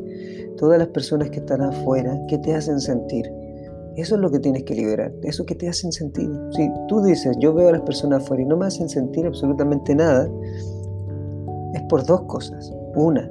todas 0.57 0.79
las 0.79 0.89
personas 0.89 1.31
que 1.31 1.39
están 1.39 1.63
afuera, 1.63 2.19
que 2.29 2.39
te 2.39 2.55
hacen 2.55 2.81
sentir. 2.81 3.31
Eso 3.97 4.15
es 4.15 4.21
lo 4.21 4.31
que 4.31 4.39
tienes 4.39 4.65
que 4.65 4.75
liberar, 4.75 5.13
eso 5.23 5.45
que 5.45 5.55
te 5.55 5.69
hacen 5.69 5.93
sentir. 5.93 6.31
Si 6.53 6.71
tú 6.89 7.03
dices, 7.03 7.37
yo 7.41 7.53
veo 7.53 7.69
a 7.69 7.73
las 7.73 7.83
personas 7.83 8.23
afuera 8.23 8.43
y 8.43 8.47
no 8.47 8.57
me 8.57 8.67
hacen 8.67 8.89
sentir 8.89 9.27
absolutamente 9.27 9.95
nada, 9.95 10.29
es 11.75 11.83
por 11.89 12.05
dos 12.05 12.23
cosas. 12.23 12.73
Una, 12.95 13.29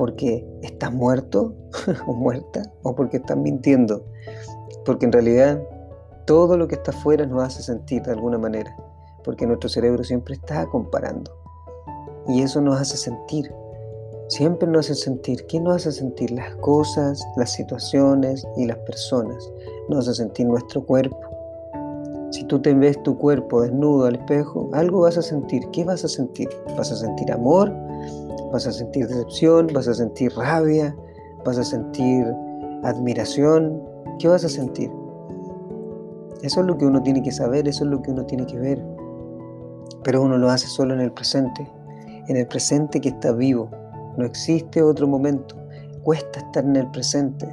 porque 0.00 0.42
estás 0.62 0.94
muerto 0.94 1.54
o 2.06 2.14
muerta 2.14 2.62
o 2.84 2.96
porque 2.96 3.18
estás 3.18 3.36
mintiendo. 3.36 4.02
Porque 4.86 5.04
en 5.04 5.12
realidad 5.12 5.62
todo 6.26 6.56
lo 6.56 6.66
que 6.68 6.76
está 6.76 6.90
afuera 6.90 7.26
nos 7.26 7.42
hace 7.42 7.62
sentir 7.62 8.00
de 8.04 8.12
alguna 8.12 8.38
manera. 8.38 8.74
Porque 9.24 9.46
nuestro 9.46 9.68
cerebro 9.68 10.02
siempre 10.02 10.36
está 10.36 10.64
comparando. 10.68 11.30
Y 12.26 12.40
eso 12.40 12.62
nos 12.62 12.80
hace 12.80 12.96
sentir. 12.96 13.52
Siempre 14.28 14.66
nos 14.66 14.86
hace 14.86 14.94
sentir. 15.02 15.46
¿Qué 15.48 15.60
nos 15.60 15.76
hace 15.76 15.92
sentir? 15.92 16.30
Las 16.30 16.54
cosas, 16.54 17.22
las 17.36 17.52
situaciones 17.52 18.46
y 18.56 18.64
las 18.64 18.78
personas. 18.78 19.52
Nos 19.90 20.08
hace 20.08 20.22
sentir 20.22 20.46
nuestro 20.46 20.82
cuerpo. 20.82 21.18
Si 22.30 22.44
tú 22.44 22.58
te 22.62 22.72
ves 22.72 23.02
tu 23.02 23.18
cuerpo 23.18 23.60
desnudo 23.60 24.06
al 24.06 24.14
espejo, 24.14 24.70
algo 24.72 25.02
vas 25.02 25.18
a 25.18 25.22
sentir. 25.22 25.62
¿Qué 25.72 25.84
vas 25.84 26.06
a 26.06 26.08
sentir? 26.08 26.48
¿Vas 26.78 26.90
a 26.90 26.96
sentir 26.96 27.30
amor? 27.30 27.70
Vas 28.52 28.66
a 28.66 28.72
sentir 28.72 29.06
decepción, 29.06 29.68
vas 29.72 29.86
a 29.88 29.94
sentir 29.94 30.32
rabia, 30.36 30.96
vas 31.44 31.58
a 31.58 31.64
sentir 31.64 32.26
admiración. 32.82 33.82
¿Qué 34.18 34.28
vas 34.28 34.44
a 34.44 34.48
sentir? 34.48 34.90
Eso 36.42 36.60
es 36.60 36.66
lo 36.66 36.76
que 36.78 36.86
uno 36.86 37.02
tiene 37.02 37.22
que 37.22 37.32
saber, 37.32 37.68
eso 37.68 37.84
es 37.84 37.90
lo 37.90 38.02
que 38.02 38.10
uno 38.10 38.24
tiene 38.24 38.46
que 38.46 38.58
ver. 38.58 38.82
Pero 40.02 40.22
uno 40.22 40.38
lo 40.38 40.50
hace 40.50 40.66
solo 40.66 40.94
en 40.94 41.00
el 41.00 41.12
presente, 41.12 41.70
en 42.28 42.36
el 42.36 42.46
presente 42.46 43.00
que 43.00 43.10
está 43.10 43.32
vivo. 43.32 43.70
No 44.16 44.24
existe 44.24 44.82
otro 44.82 45.06
momento. 45.06 45.56
Cuesta 46.02 46.40
estar 46.40 46.64
en 46.64 46.76
el 46.76 46.90
presente, 46.90 47.46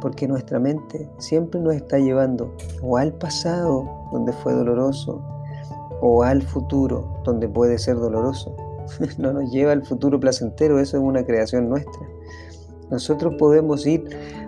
porque 0.00 0.26
nuestra 0.26 0.58
mente 0.58 1.08
siempre 1.18 1.60
nos 1.60 1.74
está 1.74 1.98
llevando 1.98 2.56
o 2.82 2.96
al 2.96 3.12
pasado, 3.12 3.88
donde 4.10 4.32
fue 4.32 4.54
doloroso, 4.54 5.22
o 6.00 6.22
al 6.22 6.42
futuro, 6.42 7.20
donde 7.24 7.48
puede 7.48 7.78
ser 7.78 7.96
doloroso. 7.96 8.56
no 9.18 9.32
nos 9.32 9.50
lleva 9.50 9.72
al 9.72 9.84
futuro 9.84 10.18
placentero, 10.20 10.78
eso 10.78 10.96
es 10.96 11.02
una 11.02 11.24
creación 11.24 11.68
nuestra. 11.68 12.08
Nosotros 12.90 13.34
podemos 13.38 13.86
ir 13.86 14.04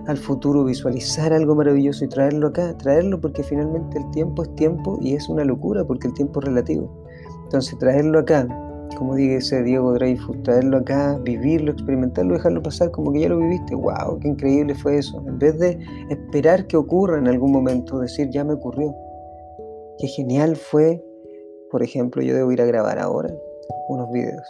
al 0.07 0.18
futuro, 0.18 0.64
visualizar 0.64 1.33
algo 1.33 1.55
maravilloso 1.55 2.05
y 2.05 2.09
traerlo 2.09 2.49
acá, 2.49 2.77
traerlo 2.77 3.18
porque 3.18 3.42
finalmente 3.42 3.99
el 3.99 4.11
tiempo 4.11 4.42
es 4.42 4.55
tiempo 4.55 4.99
y 5.01 5.14
es 5.14 5.31
una 5.31 5.44
locura 5.44 5.85
porque 5.85 6.09
el 6.09 6.14
tiempo 6.14 6.40
es 6.40 6.47
relativo. 6.47 6.90
Entonces 7.44 7.79
traerlo 7.79 8.18
acá, 8.18 8.47
como 8.99 9.14
dice 9.14 9.62
Diego 9.62 9.94
Dreyfus, 9.94 10.42
traerlo 10.42 10.79
acá, 10.79 11.18
vivirlo, 11.23 11.73
experimentarlo, 11.73 12.35
dejarlo 12.35 12.62
pasar 12.62 12.90
como 12.90 13.12
que 13.12 13.20
ya 13.20 13.29
lo 13.31 13.38
viviste, 13.38 13.75
wow, 13.75 14.18
qué 14.20 14.29
increíble 14.29 14.75
fue 14.75 14.99
eso. 14.99 15.23
En 15.27 15.38
vez 15.38 15.59
de 15.59 15.79
esperar 16.11 16.66
que 16.66 16.77
ocurra 16.77 17.18
en 17.18 17.29
algún 17.29 17.51
momento, 17.51 17.99
decir 17.99 18.29
ya 18.31 18.44
me 18.44 18.55
ocurrió. 18.55 18.94
Qué 19.99 20.07
genial 20.09 20.57
fue, 20.57 21.03
por 21.70 21.83
ejemplo, 21.83 22.23
yo 22.23 22.35
debo 22.35 22.53
ir 22.53 22.61
a 22.61 22.66
grabar 22.66 22.99
ahora, 22.99 23.33
unos 23.88 24.11
videos. 24.11 24.46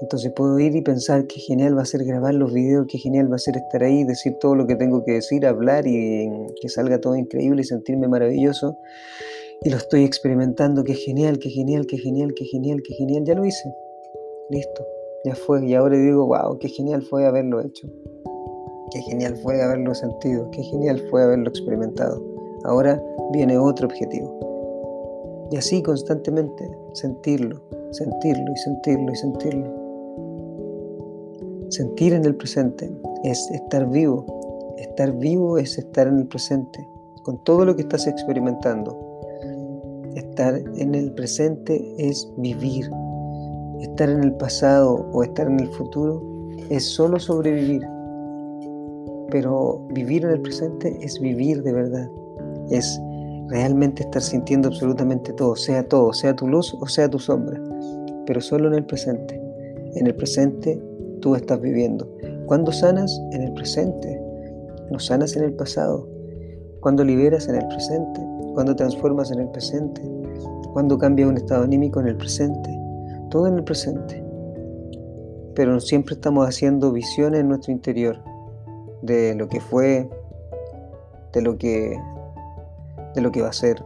Entonces 0.00 0.32
puedo 0.32 0.58
ir 0.58 0.74
y 0.76 0.82
pensar 0.82 1.26
qué 1.26 1.40
genial 1.40 1.76
va 1.76 1.82
a 1.82 1.86
ser 1.86 2.04
grabar 2.04 2.34
los 2.34 2.52
videos, 2.52 2.86
qué 2.88 2.98
genial 2.98 3.30
va 3.30 3.36
a 3.36 3.38
ser 3.38 3.56
estar 3.56 3.82
ahí, 3.82 4.04
decir 4.04 4.36
todo 4.40 4.54
lo 4.54 4.66
que 4.66 4.76
tengo 4.76 5.04
que 5.04 5.12
decir, 5.12 5.46
hablar 5.46 5.86
y 5.86 6.30
que 6.60 6.68
salga 6.68 7.00
todo 7.00 7.16
increíble 7.16 7.62
y 7.62 7.64
sentirme 7.64 8.08
maravilloso. 8.08 8.76
Y 9.62 9.70
lo 9.70 9.76
estoy 9.76 10.04
experimentando, 10.04 10.84
qué 10.84 10.94
genial, 10.94 11.38
qué 11.38 11.50
genial, 11.50 11.86
qué 11.86 11.98
genial, 11.98 12.32
qué 12.36 12.44
genial, 12.44 12.80
qué 12.86 12.94
genial. 12.94 13.24
Ya 13.24 13.34
lo 13.34 13.44
hice. 13.44 13.74
Listo, 14.50 14.86
ya 15.24 15.34
fue. 15.34 15.66
Y 15.66 15.74
ahora 15.74 15.96
digo, 15.96 16.26
wow, 16.26 16.58
qué 16.58 16.68
genial 16.68 17.02
fue 17.02 17.26
haberlo 17.26 17.60
hecho. 17.60 17.88
Qué 18.90 19.02
genial 19.02 19.36
fue 19.42 19.60
haberlo 19.60 19.94
sentido, 19.94 20.50
qué 20.50 20.62
genial 20.62 21.02
fue 21.10 21.22
haberlo 21.22 21.50
experimentado. 21.50 22.22
Ahora 22.64 23.02
viene 23.32 23.58
otro 23.58 23.86
objetivo. 23.86 24.38
Y 25.50 25.56
así 25.56 25.82
constantemente 25.82 26.70
sentirlo, 26.94 27.60
sentirlo 27.92 28.52
y 28.52 28.56
sentirlo 28.56 29.12
y 29.12 29.16
sentirlo. 29.16 29.88
Sentir 31.70 32.12
en 32.14 32.24
el 32.24 32.34
presente 32.34 32.90
es 33.24 33.50
estar 33.50 33.88
vivo. 33.88 34.24
Estar 34.78 35.12
vivo 35.12 35.58
es 35.58 35.76
estar 35.76 36.06
en 36.06 36.18
el 36.18 36.26
presente, 36.26 36.88
con 37.24 37.42
todo 37.44 37.64
lo 37.64 37.76
que 37.76 37.82
estás 37.82 38.06
experimentando. 38.06 38.96
Estar 40.14 40.54
en 40.76 40.94
el 40.94 41.12
presente 41.12 41.94
es 41.98 42.30
vivir. 42.36 42.90
Estar 43.80 44.08
en 44.08 44.24
el 44.24 44.32
pasado 44.34 45.08
o 45.12 45.22
estar 45.22 45.46
en 45.46 45.60
el 45.60 45.68
futuro 45.68 46.22
es 46.70 46.84
solo 46.84 47.18
sobrevivir. 47.18 47.82
Pero 49.30 49.86
vivir 49.92 50.24
en 50.24 50.30
el 50.30 50.40
presente 50.40 50.96
es 51.02 51.20
vivir 51.20 51.62
de 51.62 51.72
verdad. 51.72 52.10
Es 52.70 53.00
realmente 53.48 54.02
estar 54.02 54.22
sintiendo 54.22 54.68
absolutamente 54.68 55.32
todo, 55.32 55.56
sea 55.56 55.86
todo, 55.86 56.12
sea 56.12 56.34
tu 56.36 56.46
luz 56.46 56.76
o 56.80 56.86
sea 56.86 57.08
tu 57.08 57.18
sombra, 57.18 57.60
pero 58.28 58.42
solo 58.42 58.68
en 58.68 58.74
el 58.74 58.84
presente. 58.84 59.40
En 59.94 60.06
el 60.06 60.14
presente 60.14 60.78
tú 61.22 61.34
estás 61.34 61.62
viviendo. 61.62 62.06
Cuando 62.44 62.72
sanas? 62.72 63.18
En 63.32 63.40
el 63.40 63.54
presente. 63.54 64.20
No 64.90 64.98
sanas 64.98 65.34
en 65.34 65.44
el 65.44 65.54
pasado. 65.54 66.06
Cuando 66.80 67.04
liberas? 67.04 67.48
En 67.48 67.54
el 67.54 67.66
presente. 67.68 68.20
Cuando 68.52 68.76
transformas? 68.76 69.30
En 69.30 69.40
el 69.40 69.48
presente. 69.48 70.02
Cuando 70.74 70.98
cambias 70.98 71.26
un 71.26 71.38
estado 71.38 71.64
anímico? 71.64 72.00
En 72.00 72.08
el 72.08 72.18
presente. 72.18 72.68
Todo 73.30 73.46
en 73.46 73.54
el 73.54 73.64
presente. 73.64 74.22
Pero 75.54 75.80
siempre 75.80 76.14
estamos 76.14 76.46
haciendo 76.46 76.92
visiones 76.92 77.40
en 77.40 77.48
nuestro 77.48 77.72
interior 77.72 78.18
de 79.00 79.34
lo 79.36 79.48
que 79.48 79.60
fue, 79.60 80.06
de 81.32 81.40
lo 81.40 81.56
que, 81.56 81.98
de 83.14 83.20
lo 83.22 83.32
que 83.32 83.40
va 83.40 83.48
a 83.48 83.54
ser. 83.54 83.82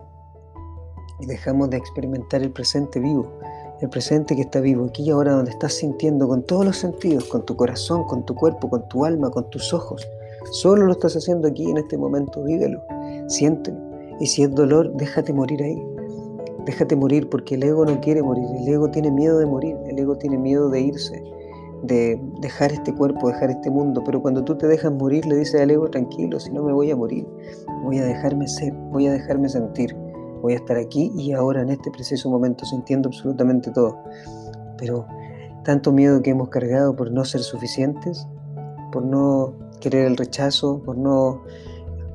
Y 1.20 1.26
dejamos 1.26 1.70
de 1.70 1.76
experimentar 1.76 2.42
el 2.42 2.50
presente 2.50 2.98
vivo, 2.98 3.38
el 3.83 3.88
presente 3.88 4.37
que 4.37 4.42
está 4.42 4.61
vivo, 4.61 4.87
aquí 4.87 5.03
y 5.03 5.11
ahora 5.11 5.33
donde 5.33 5.51
estás 5.51 5.75
sintiendo 5.75 6.29
con 6.29 6.45
todos 6.45 6.64
los 6.64 6.77
sentidos, 6.77 7.25
con 7.25 7.45
tu 7.45 7.57
corazón, 7.57 8.05
con 8.05 8.25
tu 8.25 8.33
cuerpo, 8.35 8.71
con 8.71 8.88
tu 8.88 9.05
alma, 9.05 9.29
con 9.31 9.51
tus 9.51 9.75
ojos. 9.75 10.09
Solo 10.53 10.87
lo 10.87 10.92
estás 10.92 11.16
haciendo 11.16 11.49
aquí 11.49 11.68
en 11.68 11.79
este 11.79 11.99
momento, 11.99 12.45
vívelo, 12.45 12.81
siéntelo. 13.27 13.79
Y 14.21 14.27
si 14.27 14.45
es 14.45 14.55
dolor, 14.55 14.92
déjate 14.95 15.33
morir 15.33 15.64
ahí. 15.64 15.83
Déjate 16.64 16.95
morir 16.95 17.29
porque 17.29 17.57
el 17.57 17.64
ego 17.64 17.85
no 17.85 18.01
quiere 18.01 18.23
morir, 18.23 18.45
el 18.61 18.68
ego 18.68 18.88
tiene 18.88 19.11
miedo 19.11 19.37
de 19.38 19.47
morir, 19.47 19.77
el 19.88 19.99
ego 19.99 20.16
tiene 20.16 20.38
miedo 20.38 20.71
de 20.71 20.81
irse, 20.81 21.21
de 21.83 22.23
dejar 22.40 22.71
este 22.71 22.95
cuerpo, 22.95 23.29
dejar 23.29 23.51
este 23.51 23.68
mundo, 23.68 24.01
pero 24.05 24.23
cuando 24.23 24.45
tú 24.45 24.57
te 24.57 24.68
dejas 24.68 24.92
morir 24.92 25.27
le 25.27 25.35
dices 25.35 25.61
al 25.61 25.73
ego, 25.73 25.90
tranquilo, 25.90 26.38
si 26.38 26.53
no 26.53 26.62
me 26.62 26.73
voy 26.73 26.92
a 26.92 26.97
morir, 26.97 27.27
voy 27.83 27.99
a 27.99 28.05
dejarme 28.05 28.47
ser, 28.47 28.73
voy 28.92 29.09
a 29.09 29.12
dejarme 29.12 29.49
sentir, 29.49 29.97
voy 30.42 30.52
a 30.52 30.57
estar 30.57 30.76
aquí 30.76 31.11
y 31.16 31.33
ahora 31.33 31.62
en 31.62 31.70
este 31.70 31.90
preciso 31.90 32.28
momento 32.28 32.66
sintiendo 32.66 33.09
absolutamente 33.09 33.70
todo. 33.70 33.96
Pero 34.76 35.07
tanto 35.64 35.92
miedo 35.92 36.20
que 36.20 36.31
hemos 36.31 36.48
cargado 36.50 36.94
por 36.94 37.11
no 37.11 37.24
ser 37.24 37.40
suficientes, 37.40 38.26
por 38.92 39.05
no 39.05 39.55
querer 39.81 40.07
el 40.07 40.16
rechazo, 40.16 40.83
por 40.85 40.98
no 40.98 41.42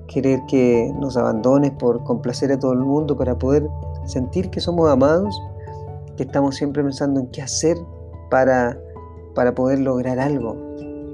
querer 0.07 0.39
que 0.47 0.93
nos 0.99 1.17
abandones, 1.17 1.71
por 1.71 2.03
complacer 2.03 2.51
a 2.51 2.59
todo 2.59 2.73
el 2.73 2.79
mundo 2.79 3.17
para 3.17 3.37
poder 3.37 3.67
sentir 4.05 4.49
que 4.49 4.59
somos 4.59 4.89
amados, 4.89 5.41
que 6.15 6.23
estamos 6.23 6.55
siempre 6.55 6.83
pensando 6.83 7.19
en 7.19 7.27
qué 7.27 7.41
hacer 7.41 7.77
para 8.29 8.77
para 9.37 9.53
poder 9.53 9.77
lograr 9.77 10.17
algo 10.17 10.57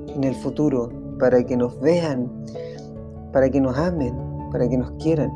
en 0.08 0.24
el 0.24 0.34
futuro, 0.34 0.90
para 1.20 1.44
que 1.46 1.58
nos 1.58 1.78
vean, 1.82 2.32
para 3.34 3.50
que 3.50 3.60
nos 3.60 3.78
amen, 3.78 4.16
para 4.50 4.70
que 4.70 4.78
nos 4.78 4.92
quieran. 4.92 5.30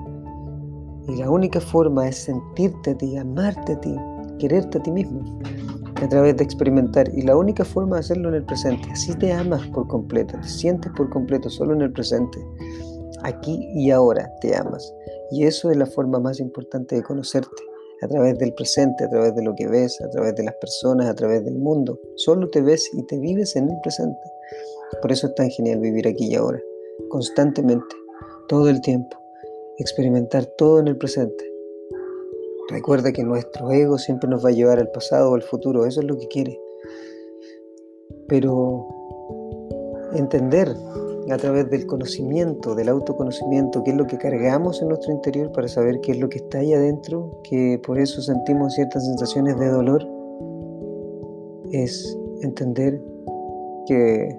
Y 1.08 1.16
la 1.16 1.30
única 1.30 1.62
forma 1.62 2.08
es 2.08 2.18
sentirte 2.18 2.92
a 2.92 2.98
ti, 2.98 3.16
amarte 3.18 3.74
a 3.74 3.80
ti, 3.80 3.96
quererte 4.40 4.78
a 4.78 4.84
ti 4.84 4.92
mismo, 4.92 5.40
a 6.02 6.10
través 6.10 6.36
de 6.38 6.44
experimentar. 6.44 7.10
Y 7.14 7.22
la 7.22 7.38
única 7.38 7.64
forma 7.64 7.96
de 7.96 8.02
hacerlo 8.02 8.30
en 8.30 8.36
el 8.36 8.46
presente. 8.46 8.90
Así 8.92 9.16
te 9.16 9.32
amas 9.32 9.66
por 9.68 9.88
completo, 9.88 10.38
te 10.42 10.48
sientes 10.48 10.92
por 10.98 11.10
completo, 11.10 11.50
solo 11.50 11.74
en 11.74 11.82
el 11.82 11.94
presente. 11.94 12.40
Aquí 13.24 13.58
y 13.74 13.92
ahora 13.92 14.30
te 14.42 14.56
amas. 14.56 14.94
Y 15.32 15.46
eso 15.46 15.72
es 15.72 15.78
la 15.78 15.86
forma 15.86 16.20
más 16.20 16.40
importante 16.40 16.96
de 16.96 17.04
conocerte 17.04 17.64
a 18.02 18.08
través 18.08 18.38
del 18.38 18.54
presente, 18.54 19.06
a 19.06 19.10
través 19.10 19.36
de 19.36 19.44
lo 19.44 19.56
que 19.56 19.68
ves, 19.68 20.00
a 20.02 20.10
través 20.10 20.36
de 20.36 20.44
las 20.44 20.56
personas, 20.56 21.08
a 21.08 21.16
través 21.16 21.44
del 21.44 21.58
mundo. 21.58 22.00
Solo 22.16 22.50
te 22.50 22.62
ves 22.62 22.90
y 22.94 23.04
te 23.08 23.18
vives 23.18 23.56
en 23.56 23.70
el 23.70 23.78
presente. 23.82 24.20
Por 25.02 25.12
eso 25.12 25.28
es 25.28 25.36
tan 25.36 25.50
genial 25.50 25.80
vivir 25.80 26.08
aquí 26.08 26.28
y 26.28 26.36
ahora, 26.36 26.60
constantemente, 27.10 27.96
todo 28.48 28.70
el 28.70 28.82
tiempo, 28.82 29.18
experimentar 29.78 30.46
todo 30.58 30.80
en 30.80 30.88
el 30.88 30.98
presente. 30.98 31.44
Recuerda 32.70 33.12
que 33.12 33.24
nuestro 33.24 33.72
ego 33.72 33.98
siempre 33.98 34.30
nos 34.30 34.44
va 34.44 34.50
a 34.50 34.54
llevar 34.54 34.80
al 34.80 34.92
pasado 34.92 35.32
o 35.32 35.36
al 35.36 35.42
futuro, 35.42 35.86
eso 35.86 36.02
es 36.02 36.08
lo 36.08 36.18
que 36.18 36.28
quiere. 36.28 36.60
Pero 38.28 38.88
entender 40.14 40.76
a 41.32 41.38
través 41.38 41.70
del 41.70 41.86
conocimiento, 41.86 42.76
del 42.76 42.90
autoconocimiento, 42.90 43.84
qué 43.84 43.92
es 43.92 43.98
lo 43.98 44.08
que 44.08 44.18
cargamos 44.18 44.82
en 44.82 44.90
nuestro 44.90 45.12
interior 45.12 45.52
para 45.52 45.68
saber 45.68 46.00
qué 46.02 46.14
es 46.14 46.20
lo 46.20 46.30
que 46.30 46.38
está 46.40 46.60
ahí 46.60 46.74
adentro, 46.74 47.42
que 47.44 47.80
por 47.86 48.00
eso 48.00 48.22
sentimos 48.22 48.74
ciertas 48.74 49.06
sensaciones 49.06 49.58
de 49.60 49.68
dolor, 49.68 50.08
es 51.72 52.18
entender 52.42 53.02
que 53.88 54.38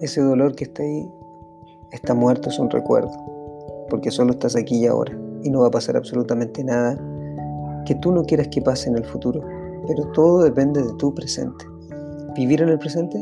ese 0.00 0.20
dolor 0.20 0.54
que 0.54 0.64
está 0.64 0.82
ahí 0.82 1.08
está 1.92 2.14
muerto, 2.14 2.48
es 2.48 2.58
un 2.58 2.70
recuerdo, 2.70 3.10
porque 3.90 4.10
solo 4.10 4.32
estás 4.32 4.56
aquí 4.56 4.78
y 4.78 4.86
ahora 4.86 5.12
y 5.42 5.50
no 5.50 5.60
va 5.60 5.68
a 5.68 5.70
pasar 5.70 5.96
absolutamente 5.96 6.64
nada 6.64 6.98
que 7.84 7.94
tú 7.96 8.12
no 8.12 8.24
quieras 8.24 8.48
que 8.48 8.62
pase 8.62 8.88
en 8.88 8.96
el 8.96 9.04
futuro, 9.04 9.42
pero 9.86 10.04
todo 10.12 10.42
depende 10.42 10.82
de 10.82 10.92
tu 10.94 11.14
presente. 11.14 11.64
Vivir 12.34 12.62
en 12.62 12.68
el 12.68 12.78
presente 12.78 13.18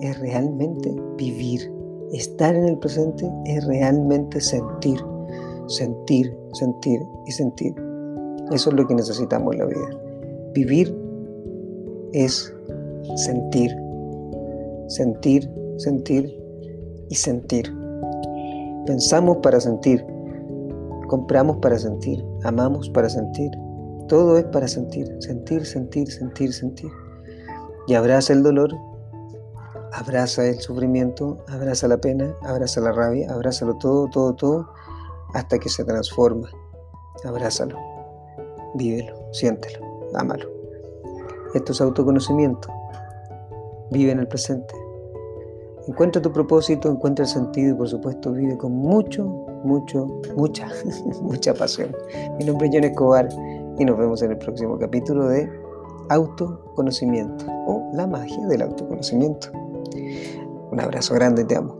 es 0.00 0.18
realmente 0.20 0.94
vivir. 1.16 1.60
Estar 2.12 2.54
en 2.54 2.66
el 2.66 2.78
presente 2.78 3.30
es 3.46 3.66
realmente 3.66 4.40
sentir, 4.40 5.00
sentir, 5.66 6.36
sentir 6.52 7.00
y 7.26 7.32
sentir. 7.32 7.74
Eso 8.52 8.70
es 8.70 8.76
lo 8.76 8.86
que 8.86 8.94
necesitamos 8.94 9.54
en 9.54 9.60
la 9.60 9.66
vida. 9.66 10.00
Vivir 10.54 10.96
es 12.12 12.52
sentir, 13.16 13.70
sentir, 14.88 15.50
sentir 15.78 16.36
y 17.08 17.14
sentir. 17.14 17.79
Pensamos 18.90 19.36
para 19.36 19.60
sentir, 19.60 20.04
compramos 21.06 21.58
para 21.58 21.78
sentir, 21.78 22.26
amamos 22.42 22.90
para 22.90 23.08
sentir. 23.08 23.52
Todo 24.08 24.36
es 24.36 24.44
para 24.46 24.66
sentir, 24.66 25.06
sentir, 25.20 25.64
sentir, 25.64 26.10
sentir, 26.10 26.52
sentir. 26.52 26.90
Y 27.86 27.94
abraza 27.94 28.32
el 28.32 28.42
dolor 28.42 28.74
abraza 29.92 30.44
el 30.44 30.58
sufrimiento, 30.58 31.38
abraza 31.46 31.86
la 31.86 31.98
pena, 31.98 32.34
abraza 32.42 32.80
la 32.80 32.90
rabia, 32.90 33.32
abrázalo 33.32 33.78
todo, 33.78 34.08
todo, 34.08 34.34
todo, 34.34 34.68
hasta 35.34 35.56
que 35.60 35.68
se 35.68 35.84
transforma. 35.84 36.48
Abrázalo, 37.24 37.78
vívelo, 38.74 39.14
siéntelo, 39.32 39.86
ámalo. 40.14 40.50
Esto 41.54 41.70
es 41.70 41.80
autoconocimiento. 41.80 42.68
Vive 43.92 44.10
en 44.10 44.18
el 44.18 44.26
presente. 44.26 44.79
Encuentra 45.90 46.22
tu 46.22 46.32
propósito, 46.32 46.88
encuentra 46.88 47.24
el 47.24 47.28
sentido 47.28 47.74
y 47.74 47.74
por 47.74 47.88
supuesto 47.88 48.30
vive 48.30 48.56
con 48.56 48.70
mucho, 48.70 49.24
mucho, 49.64 50.06
mucha, 50.36 50.68
mucha 51.20 51.52
pasión. 51.52 51.90
Mi 52.38 52.44
nombre 52.44 52.68
es 52.68 52.74
John 52.76 52.84
Escobar 52.84 53.28
y 53.76 53.84
nos 53.84 53.98
vemos 53.98 54.22
en 54.22 54.30
el 54.30 54.38
próximo 54.38 54.78
capítulo 54.78 55.26
de 55.26 55.50
autoconocimiento 56.08 57.44
o 57.66 57.90
la 57.92 58.06
magia 58.06 58.46
del 58.46 58.62
autoconocimiento. 58.62 59.48
Un 60.70 60.78
abrazo 60.78 61.12
grande, 61.14 61.44
te 61.44 61.56
amo. 61.56 61.76